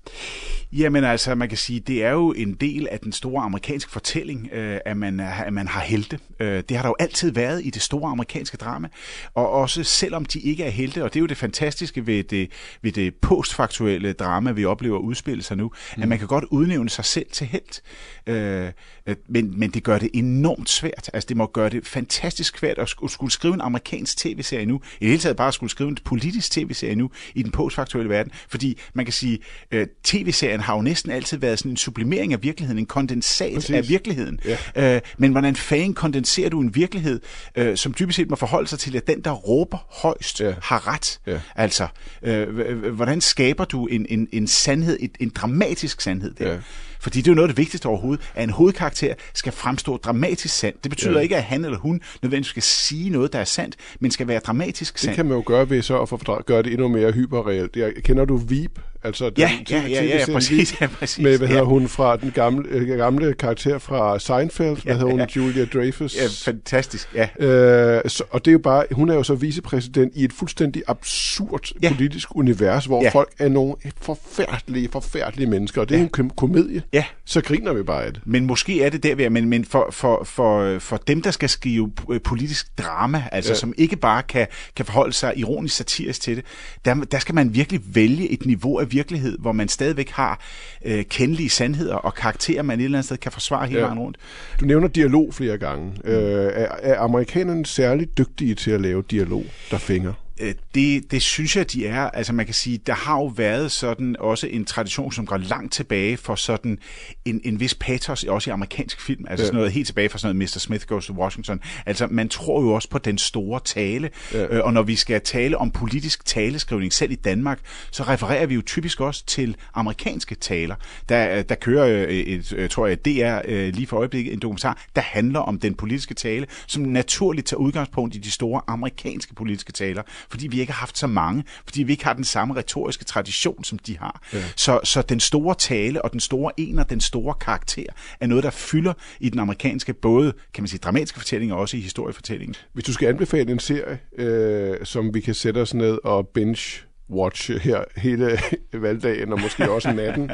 Jamen 0.72 1.04
altså, 1.04 1.34
man 1.34 1.48
kan 1.48 1.58
sige, 1.58 1.80
det 1.80 2.04
er 2.04 2.10
jo 2.10 2.32
en 2.32 2.54
del 2.54 2.88
af 2.90 3.00
den 3.00 3.12
store 3.12 3.42
amerikanske 3.42 3.92
fortælling, 3.92 4.48
øh, 4.52 4.80
at, 4.84 4.96
man, 4.96 5.20
at 5.20 5.52
man 5.52 5.68
har 5.68 5.80
helte. 5.80 6.18
Øh, 6.40 6.62
det 6.68 6.76
har 6.76 6.82
der 6.82 6.88
jo 6.88 6.96
altid 6.98 7.30
været 7.30 7.64
i 7.64 7.70
det 7.70 7.82
store 7.82 8.10
amerikanske 8.10 8.56
drama. 8.56 8.88
Og 9.34 9.50
også 9.50 9.84
selvom 9.84 10.24
de 10.24 10.40
ikke 10.40 10.64
er 10.64 10.70
helte, 10.70 11.04
og 11.04 11.14
det 11.14 11.18
er 11.18 11.20
jo 11.20 11.26
det 11.26 11.36
fantastiske 11.36 12.06
ved 12.06 12.24
det, 12.24 12.50
ved 12.82 12.92
det 12.92 13.14
postfaktuelle 13.14 14.12
drama, 14.12 14.52
vi 14.52 14.64
oplever 14.64 14.98
udspille 14.98 15.42
sig 15.42 15.56
nu, 15.56 15.72
mm. 15.96 16.02
at 16.02 16.08
man 16.08 16.18
kan 16.18 16.23
godt 16.28 16.44
udnævne 16.50 16.90
sig 16.90 17.04
selv 17.04 17.26
til 17.32 17.46
helt. 17.46 17.82
Øh, 18.26 18.70
øh, 19.06 19.16
men, 19.28 19.58
men 19.58 19.70
det 19.70 19.82
gør 19.82 19.98
det 19.98 20.10
enormt 20.14 20.70
svært. 20.70 21.10
Altså 21.12 21.26
det 21.28 21.36
må 21.36 21.46
gøre 21.46 21.68
det 21.70 21.86
fantastisk 21.86 22.58
svært 22.58 22.78
at 22.78 22.88
skulle, 22.88 23.32
skrive 23.32 23.54
en 23.54 23.60
amerikansk 23.60 24.16
tv-serie 24.18 24.66
nu. 24.66 24.80
I 25.00 25.04
det 25.04 25.08
hele 25.08 25.20
taget 25.20 25.36
bare 25.36 25.48
at 25.48 25.54
skulle 25.54 25.70
skrive 25.70 25.88
en 25.88 25.98
politisk 26.04 26.50
tv-serie 26.50 26.94
nu 26.94 27.10
i 27.34 27.42
den 27.42 27.50
postfaktuelle 27.50 28.10
verden. 28.10 28.32
Fordi 28.48 28.78
man 28.94 29.04
kan 29.06 29.12
sige, 29.12 29.38
øh, 29.70 29.86
tv-serien 30.04 30.60
har 30.60 30.74
jo 30.76 30.82
næsten 30.82 31.12
altid 31.12 31.38
været 31.38 31.58
sådan 31.58 31.70
en 31.70 31.76
sublimering 31.76 32.32
af 32.32 32.42
virkeligheden, 32.42 32.78
en 32.78 32.86
kondensat 32.86 33.54
Præcis. 33.54 33.70
af 33.70 33.88
virkeligheden. 33.88 34.40
Ja. 34.76 34.96
Øh, 34.96 35.00
men 35.18 35.30
hvordan 35.30 35.56
fanden 35.56 35.94
kondenserer 35.94 36.48
du 36.50 36.60
en 36.60 36.74
virkelighed, 36.74 37.20
øh, 37.56 37.76
som 37.76 37.94
dybest 37.98 38.16
set 38.16 38.30
må 38.30 38.36
forholde 38.36 38.68
sig 38.68 38.78
til, 38.78 38.96
at 38.96 39.06
den, 39.06 39.20
der 39.20 39.30
råber 39.30 39.78
højst, 40.02 40.40
Ja. 40.40 40.54
har 40.62 40.88
ret? 40.88 41.20
Ja. 41.26 41.40
Altså, 41.56 41.86
øh, 42.22 42.92
hvordan 42.94 43.20
skaber 43.20 43.64
du 43.64 43.86
en, 43.86 44.06
en, 44.08 44.28
en 44.32 44.46
sandhed, 44.46 44.96
et, 45.00 45.10
en 45.20 45.28
dramatisk 45.28 46.00
sandhed 46.00 46.13
der? 46.20 46.52
Ja. 46.52 46.58
Fordi 47.00 47.18
det 47.20 47.26
er 47.28 47.30
jo 47.30 47.34
noget 47.34 47.48
af 47.48 47.54
det 47.54 47.58
vigtigste 47.58 47.86
overhovedet, 47.86 48.30
at 48.34 48.44
en 48.44 48.50
hovedkarakter 48.50 49.14
skal 49.34 49.52
fremstå 49.52 49.96
dramatisk 49.96 50.54
sandt. 50.54 50.84
Det 50.84 50.90
betyder 50.90 51.12
Ja. 51.12 51.18
ikke, 51.18 51.36
at 51.36 51.42
han 51.42 51.64
eller 51.64 51.78
hun 51.78 52.00
nødvendigvis 52.22 52.46
skal 52.50 52.62
sige 52.62 53.10
noget, 53.10 53.32
der 53.32 53.38
er 53.38 53.44
sandt, 53.44 53.76
men 54.00 54.10
skal 54.10 54.28
være 54.28 54.38
dramatisk 54.40 54.92
Det 54.94 55.00
sandt. 55.00 55.16
kan 55.16 55.26
man 55.26 55.36
jo 55.36 55.42
gøre 55.46 55.70
ved 55.70 55.82
så 55.82 56.02
at 56.02 56.08
fordra- 56.08 56.42
gøre 56.46 56.62
det 56.62 56.72
endnu 56.72 56.88
mere 56.88 57.12
hyperreelt. 57.12 57.76
Jeg, 57.76 57.92
kender 58.04 58.24
du 58.24 58.36
Veep? 58.36 58.78
Altså 59.04 59.30
den 59.30 59.38
Ja, 59.38 59.50
ja, 59.70 59.76
ja, 59.76 59.88
ja, 59.88 60.00
TV-serien 60.00 60.32
præcis, 60.34 60.80
ja, 60.80 60.86
præcis, 60.86 61.22
Med, 61.22 61.38
hvad 61.38 61.48
hedder 61.48 61.62
ja. 61.62 61.68
hun 61.68 61.88
fra 61.88 62.16
den 62.16 62.30
gamle, 62.30 62.68
øh, 62.68 62.88
gamle 62.98 63.34
karakter 63.34 63.78
fra 63.78 64.18
Seinfeld? 64.18 64.68
Hvad 64.68 64.76
Ja, 64.84 64.92
hedder 64.92 65.10
hun? 65.10 65.20
ja. 65.20 65.26
Julia 65.36 65.64
Dreyfus? 65.64 66.16
Ja, 66.16 66.26
fantastisk, 66.52 67.08
ja. 67.14 67.28
Øh, 67.46 68.02
så, 68.06 68.24
og 68.30 68.44
det 68.44 68.50
er 68.50 68.52
jo 68.52 68.58
bare, 68.58 68.84
hun 68.92 69.08
er 69.10 69.14
jo 69.14 69.22
så 69.22 69.34
vicepræsident 69.34 70.12
i 70.16 70.24
et 70.24 70.32
fuldstændig 70.32 70.82
absurd 70.86 71.72
ja. 71.82 71.88
Ja. 71.88 71.94
politisk 71.94 72.36
univers, 72.36 72.84
hvor 72.84 72.98
ja. 73.00 73.04
Ja. 73.04 73.10
folk 73.10 73.32
er 73.38 73.48
nogle 73.48 73.74
forfærdelige, 74.02 74.88
forfærdelige 74.92 75.50
mennesker, 75.50 75.80
og 75.80 75.88
det 75.88 75.94
er 75.94 75.98
ja. 75.98 76.04
en 76.04 76.10
kom- 76.10 76.30
komedie. 76.30 76.82
Ja. 76.92 77.04
Så 77.24 77.40
griner 77.40 77.72
vi 77.72 77.82
bare 77.82 78.04
af 78.04 78.12
det. 78.12 78.22
Men 78.26 78.46
måske 78.46 78.82
er 78.82 78.90
det 78.90 79.02
der, 79.02 79.14
vi 79.14 79.22
er, 79.22 79.28
men, 79.28 79.48
men 79.48 79.64
for, 79.64 79.88
for, 79.90 80.24
for, 80.24 80.78
for 80.78 80.96
dem, 80.96 81.22
der 81.22 81.30
skal 81.30 81.48
skrive 81.48 81.92
øh, 82.10 82.20
politisk 82.20 82.78
drama, 82.78 83.24
altså 83.32 83.48
Ja. 83.50 83.54
ja. 83.54 83.58
som 83.58 83.74
ikke 83.78 83.96
bare 83.96 84.22
kan, 84.22 84.46
kan 84.76 84.84
forholde 84.84 85.12
sig 85.12 85.32
ironisk 85.36 85.76
satirisk 85.76 86.20
til 86.20 86.36
det, 86.36 86.44
der, 86.84 86.94
der 86.94 87.18
skal 87.18 87.34
man 87.34 87.54
virkelig 87.54 87.80
vælge 87.94 88.28
et 88.28 88.46
niveau 88.46 88.78
af 88.78 88.92
virkelighed, 88.94 89.38
hvor 89.38 89.52
man 89.52 89.68
stadigvæk 89.68 90.10
har 90.10 90.40
øh, 90.84 91.04
kendelige 91.04 91.50
sandheder 91.50 91.94
og 91.94 92.14
karakterer, 92.14 92.62
man 92.62 92.80
et 92.80 92.84
eller 92.84 92.98
andet 92.98 93.04
sted 93.04 93.16
kan 93.16 93.32
forsvare 93.32 93.66
hele 93.66 93.78
Ja. 93.80 93.84
vejen 93.86 93.98
rundt. 93.98 94.16
Du 94.60 94.64
nævner 94.64 94.88
dialog 94.88 95.34
flere 95.34 95.58
gange. 95.58 95.92
Øh, 96.04 96.14
er, 96.54 96.68
er 96.82 96.98
amerikanerne 97.00 97.66
særligt 97.66 98.18
dygtige 98.18 98.54
til 98.54 98.70
at 98.70 98.80
lave 98.80 99.02
dialog, 99.10 99.44
der 99.70 99.78
fænger? 99.78 100.12
Øh, 100.40 100.54
Det, 100.74 101.10
det 101.10 101.22
synes 101.22 101.56
jeg, 101.56 101.72
de 101.72 101.86
er. 101.86 102.02
Altså 102.10 102.32
man 102.32 102.44
kan 102.46 102.54
sige, 102.54 102.78
der 102.86 102.94
har 102.94 103.14
jo 103.18 103.24
været 103.26 103.72
sådan 103.72 104.16
også 104.18 104.46
en 104.46 104.64
tradition, 104.64 105.12
som 105.12 105.26
går 105.26 105.36
langt 105.36 105.72
tilbage 105.72 106.16
for 106.16 106.34
sådan 106.34 106.78
en, 107.24 107.40
en 107.44 107.60
vis 107.60 107.74
patos, 107.74 108.24
også 108.24 108.50
i 108.50 108.52
amerikansk 108.52 109.00
film. 109.00 109.24
Altså 109.28 109.42
Ja. 109.42 109.46
sådan 109.46 109.56
noget 109.56 109.72
helt 109.72 109.86
tilbage 109.86 110.08
fra 110.08 110.18
sådan 110.18 110.36
noget 110.36 110.50
Mr. 110.56 110.58
Smith 110.58 110.86
Goes 110.86 111.06
to 111.06 111.12
Washington. 111.12 111.60
Altså 111.86 112.06
man 112.10 112.28
tror 112.28 112.62
jo 112.62 112.72
også 112.72 112.88
på 112.90 112.98
den 112.98 113.18
store 113.18 113.60
tale. 113.64 114.10
Ja. 114.32 114.60
Og 114.60 114.72
når 114.72 114.82
vi 114.82 114.96
skal 114.96 115.20
tale 115.20 115.58
om 115.58 115.70
politisk 115.70 116.24
taleskrivning, 116.26 116.92
selv 116.92 117.10
i 117.12 117.14
Danmark, 117.14 117.58
så 117.90 118.02
refererer 118.02 118.46
vi 118.46 118.54
jo 118.54 118.62
typisk 118.66 119.00
også 119.00 119.26
til 119.26 119.56
amerikanske 119.74 120.34
taler. 120.34 120.74
Der, 121.08 121.42
der 121.42 121.54
kører, 121.54 121.88
øh, 122.08 122.08
et, 122.14 122.52
øh, 122.56 122.68
tror 122.70 122.86
jeg, 122.86 123.04
DR 123.04 123.38
øh, 123.44 123.74
lige 123.74 123.86
for 123.86 123.96
øjeblikket 123.96 124.32
en 124.32 124.38
dokumentar, 124.38 124.84
der 124.96 125.02
handler 125.02 125.40
om 125.40 125.58
den 125.58 125.74
politiske 125.74 126.14
tale, 126.14 126.46
som 126.66 126.82
naturligt 126.82 127.46
tager 127.46 127.58
udgangspunkt 127.60 128.14
i 128.14 128.18
de 128.18 128.30
store 128.30 128.60
amerikanske 128.66 129.34
politiske 129.34 129.72
taler, 129.72 130.02
fordi 130.30 130.46
vi 130.46 130.60
ikke 130.60 130.72
har 130.72 130.80
haft 130.80 130.98
så 130.98 131.06
mange, 131.06 131.44
fordi 131.64 131.82
vi 131.82 131.92
ikke 131.92 132.04
har 132.04 132.12
den 132.12 132.24
samme 132.24 132.56
retoriske 132.56 133.04
tradition, 133.04 133.64
som 133.64 133.78
de 133.78 133.98
har. 133.98 134.22
Ja. 134.32 134.44
Så, 134.56 134.80
så 134.84 135.02
den 135.02 135.20
store 135.20 135.54
tale 135.54 136.02
og 136.02 136.12
den 136.12 136.20
store 136.20 136.52
ener, 136.56 136.84
den 136.84 137.00
store 137.00 137.34
karakter, 137.40 137.86
er 138.20 138.26
noget, 138.26 138.44
der 138.44 138.50
fylder 138.50 138.92
i 139.20 139.30
den 139.30 139.38
amerikanske, 139.38 139.92
både 139.92 140.32
kan 140.54 140.62
man 140.62 140.68
sige, 140.68 140.78
dramatiske 140.78 141.18
fortælling 141.18 141.52
og 141.52 141.58
også 141.58 141.76
i 141.76 141.80
historiefortællingen. 141.80 142.54
Hvis 142.72 142.84
du 142.84 142.92
skal 142.92 143.08
anbefale 143.08 143.52
en 143.52 143.58
serie, 143.58 143.98
øh, 144.18 144.76
som 144.84 145.14
vi 145.14 145.20
kan 145.20 145.34
sætte 145.34 145.58
os 145.58 145.74
ned 145.74 145.98
og 146.04 146.28
binge 146.28 146.84
watch 147.10 147.50
her 147.60 147.84
hele 147.96 148.38
valgdagen, 148.72 149.32
og 149.32 149.40
måske 149.40 149.70
også 149.70 149.92
natten, 149.92 150.30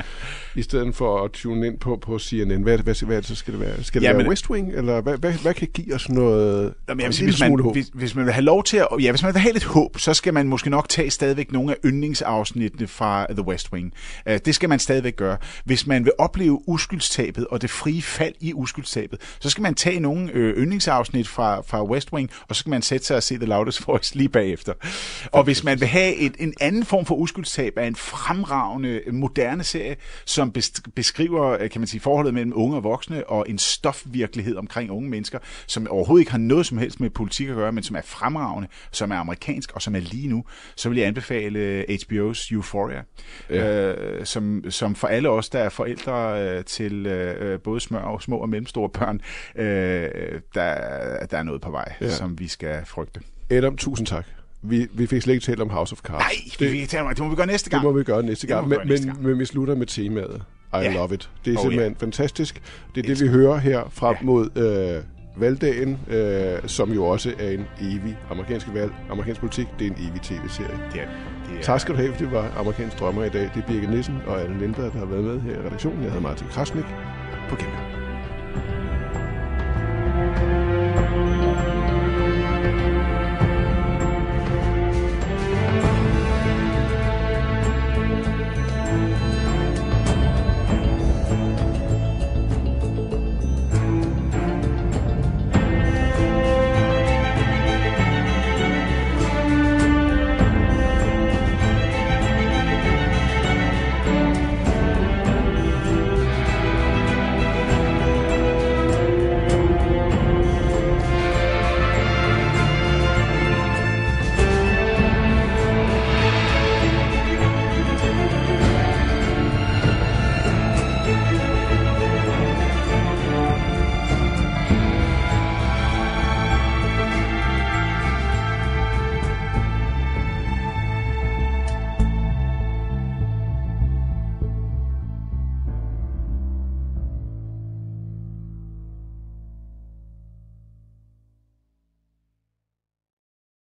i 0.56 0.62
stedet 0.62 0.94
for 0.94 1.24
at 1.24 1.30
tune 1.32 1.66
ind 1.66 1.78
på, 1.78 1.98
på 2.02 2.18
CNN. 2.18 2.62
Hvad, 2.62 2.78
hvad, 2.78 3.06
hvad 3.06 3.22
så 3.22 3.34
skal 3.34 3.52
det 3.52 3.60
være? 3.60 3.84
Skal 3.84 4.00
det 4.00 4.06
Ja, 4.06 4.12
være 4.12 4.22
men- 4.22 4.28
West 4.28 4.50
Wing, 4.50 4.72
eller 4.72 5.00
hvad, 5.00 5.16
hvad, 5.18 5.32
hvad 5.32 5.54
kan 5.54 5.68
give 5.74 5.94
os 5.94 6.08
noget, 6.08 6.74
Jamen, 6.88 7.00
jeg 7.00 7.06
en 7.06 7.08
vil 7.08 7.14
sige, 7.14 7.26
hvis, 7.26 7.40
man, 7.40 7.60
håb? 7.60 7.74
hvis, 7.74 7.90
hvis 7.94 8.14
man 8.14 8.24
vil 8.24 8.32
have 8.32 8.44
lov 8.44 8.64
til 8.64 8.76
at, 8.76 8.88
ja, 9.00 9.10
hvis 9.10 9.22
man 9.22 9.32
vil 9.34 9.40
have 9.40 9.52
lidt 9.52 9.64
håb, 9.64 9.98
så 9.98 10.14
skal 10.14 10.34
man 10.34 10.48
måske 10.48 10.70
nok 10.70 10.88
tage 10.88 11.10
stadigvæk 11.10 11.52
nogle 11.52 11.72
af 11.72 11.76
yndlingsafsnittene 11.84 12.86
fra 12.86 13.26
The 13.30 13.42
West 13.42 13.72
Wing. 13.72 13.92
Uh, 14.30 14.36
det 14.44 14.54
skal 14.54 14.68
man 14.68 14.78
stadigvæk 14.78 15.16
gøre. 15.16 15.36
Hvis 15.64 15.86
man 15.86 16.04
vil 16.04 16.12
opleve 16.18 16.68
uskyldstabet 16.68 17.46
og 17.46 17.62
det 17.62 17.70
frie 17.70 18.02
fald 18.02 18.34
i 18.40 18.52
uskyldstabet, 18.54 19.20
så 19.40 19.50
skal 19.50 19.62
man 19.62 19.74
tage 19.74 20.00
nogle 20.00 20.30
øh, 20.32 20.56
yndlingsafsnit 20.56 21.28
fra, 21.28 21.60
fra 21.60 21.84
West 21.84 22.12
Wing, 22.12 22.30
og 22.48 22.56
så 22.56 22.60
skal 22.60 22.70
man 22.70 22.82
sætte 22.82 23.06
sig 23.06 23.16
og 23.16 23.22
se 23.22 23.36
The 23.36 23.46
Loudest 23.46 23.86
Voice 23.88 24.14
lige 24.14 24.28
bagefter. 24.28 24.72
Og 25.32 25.44
hvis 25.44 25.64
man 25.64 25.80
vil 25.80 25.88
have 25.88 26.14
et, 26.14 26.32
en 26.38 26.54
anden 26.61 26.85
form 26.85 27.07
for 27.07 27.14
uskyldstab 27.14 27.79
af 27.79 27.87
en 27.87 27.97
fremragende, 27.97 28.88
øh, 29.07 29.14
moderne 29.14 29.64
serie, 29.64 29.97
som 30.25 30.52
beskriver, 30.95 31.50
øh, 31.50 31.71
kan 31.71 31.81
man 31.81 31.88
sige, 31.88 32.00
forholdet 32.00 32.35
mellem 32.35 32.52
unge 32.57 32.76
og 32.76 32.85
voksne, 32.85 33.31
og 33.31 33.47
en 33.49 33.59
stofvirkelighed 33.59 34.57
omkring 34.57 34.90
unge 34.90 35.11
mennesker, 35.11 35.38
som 35.67 35.88
overhovedet 35.90 36.23
ikke 36.23 36.31
har 36.31 36.38
noget 36.38 36.67
som 36.67 36.79
helst 36.79 37.00
med 37.00 37.11
politik 37.11 37.49
at 37.49 37.55
gøre, 37.55 37.73
men 37.73 37.83
som 37.83 37.97
er 37.97 38.02
fremragende, 38.02 38.69
som 38.93 39.11
er 39.11 39.17
amerikansk, 39.17 39.73
og 39.73 39.83
som 39.83 39.95
er 39.95 40.00
lige 40.00 40.29
nu, 40.29 40.45
så 40.76 40.88
vil 40.88 40.99
jeg 40.99 41.07
anbefale 41.07 41.59
øh, 41.59 41.85
HBO's 41.90 42.55
Euphoria, 42.55 43.02
ja. 43.50 43.93
øh, 43.93 44.26
som, 44.26 44.64
som 44.71 44.95
for 44.95 45.09
alle 45.09 45.29
os, 45.29 45.49
der 45.49 45.59
er 45.59 45.69
forældre 45.69 46.43
øh, 46.43 46.64
til 46.64 47.07
øh, 47.07 47.61
både 47.61 47.81
små 47.81 47.99
og, 47.99 48.23
små 48.23 48.37
og 48.37 48.49
mellemstore 48.49 48.88
børn, 48.88 49.21
øh, 49.57 49.64
der, 50.55 51.26
der 51.26 51.38
er 51.38 51.43
noget 51.43 51.61
på 51.61 51.71
vej, 51.71 51.93
ja. 52.00 52.11
som 52.11 52.38
vi 52.38 52.49
skal 52.49 52.87
frygte. 52.87 53.21
Adam, 53.50 53.76
tusind 53.76 54.07
tak. 54.07 54.26
Vi, 54.62 54.87
vi 54.93 55.07
fik 55.07 55.23
slet 55.23 55.35
ikke 55.35 55.45
talt 55.45 55.61
om 55.61 55.71
House 55.71 55.93
of 55.93 55.99
Cards. 55.99 56.19
Nej, 56.19 56.31
det, 56.59 56.59
det, 56.73 56.90
det, 56.93 57.17
det 57.17 57.19
må 57.25 57.29
vi 57.29 57.37
gøre 57.37 57.47
næste 57.47 57.71
gang. 57.71 57.83
Det 57.85 57.93
må 57.93 57.99
vi 57.99 58.05
gøre 58.05 58.23
næste 58.23 58.47
gang. 58.47 58.64
vi 58.64 58.69
Men, 58.69 58.79
gøre 58.79 58.87
næste 58.87 59.07
men, 59.07 59.14
gang. 59.14 59.26
men 59.26 59.38
vi 59.38 59.45
slutter 59.45 59.75
med 59.75 59.87
temaet. 59.87 60.43
I 60.75 60.76
Ja. 60.76 60.93
love 60.95 61.14
it. 61.14 61.31
Det 61.45 61.52
er 61.55 61.59
Oh, 61.59 61.62
simpelthen 61.62 61.93
ja. 62.00 62.05
fantastisk. 62.05 62.62
Det 62.95 63.05
er 63.05 63.14
det, 63.14 63.23
vi 63.23 63.29
hører 63.29 63.57
her 63.59 63.83
frem 63.93 64.17
Ja. 64.21 64.26
mod 64.26 64.50
øh, 64.59 65.40
valgdagen, 65.43 65.99
øh, 66.11 66.59
som 66.67 66.93
jo 66.93 67.05
også 67.05 67.33
er 67.38 67.50
en 67.50 67.64
evig 67.81 68.17
amerikansk 68.31 68.67
valg. 68.75 68.93
Amerikansk 69.11 69.40
politik, 69.40 69.67
det 69.79 69.87
er 69.87 69.90
en 69.90 69.97
evig 70.11 70.21
tv-serie. 70.23 70.79
Det 70.93 71.00
er, 71.02 71.07
det 71.50 71.59
er, 71.59 71.62
Tak 71.62 71.81
skal 71.81 71.95
du 71.95 72.00
have, 72.00 72.14
det 72.19 72.33
var 72.33 72.52
amerikansk 72.59 72.99
drømmer 73.00 73.25
i 73.25 73.29
dag. 73.29 73.43
Det 73.55 73.62
er 73.62 73.67
Birgit 73.67 73.90
Nielsen 73.90 74.14
og 74.26 74.45
Anne 74.45 74.59
Lindberg, 74.59 74.93
der 74.93 74.99
har 74.99 75.07
været 75.07 75.25
med 75.25 75.40
her 75.40 75.52
i 75.52 75.67
redaktionen. 75.67 75.99
Jeg 76.02 76.09
hedder 76.11 76.23
Martin 76.23 76.47
Krasnik. 76.50 76.85
På 77.49 77.57
genhør. 77.57 77.87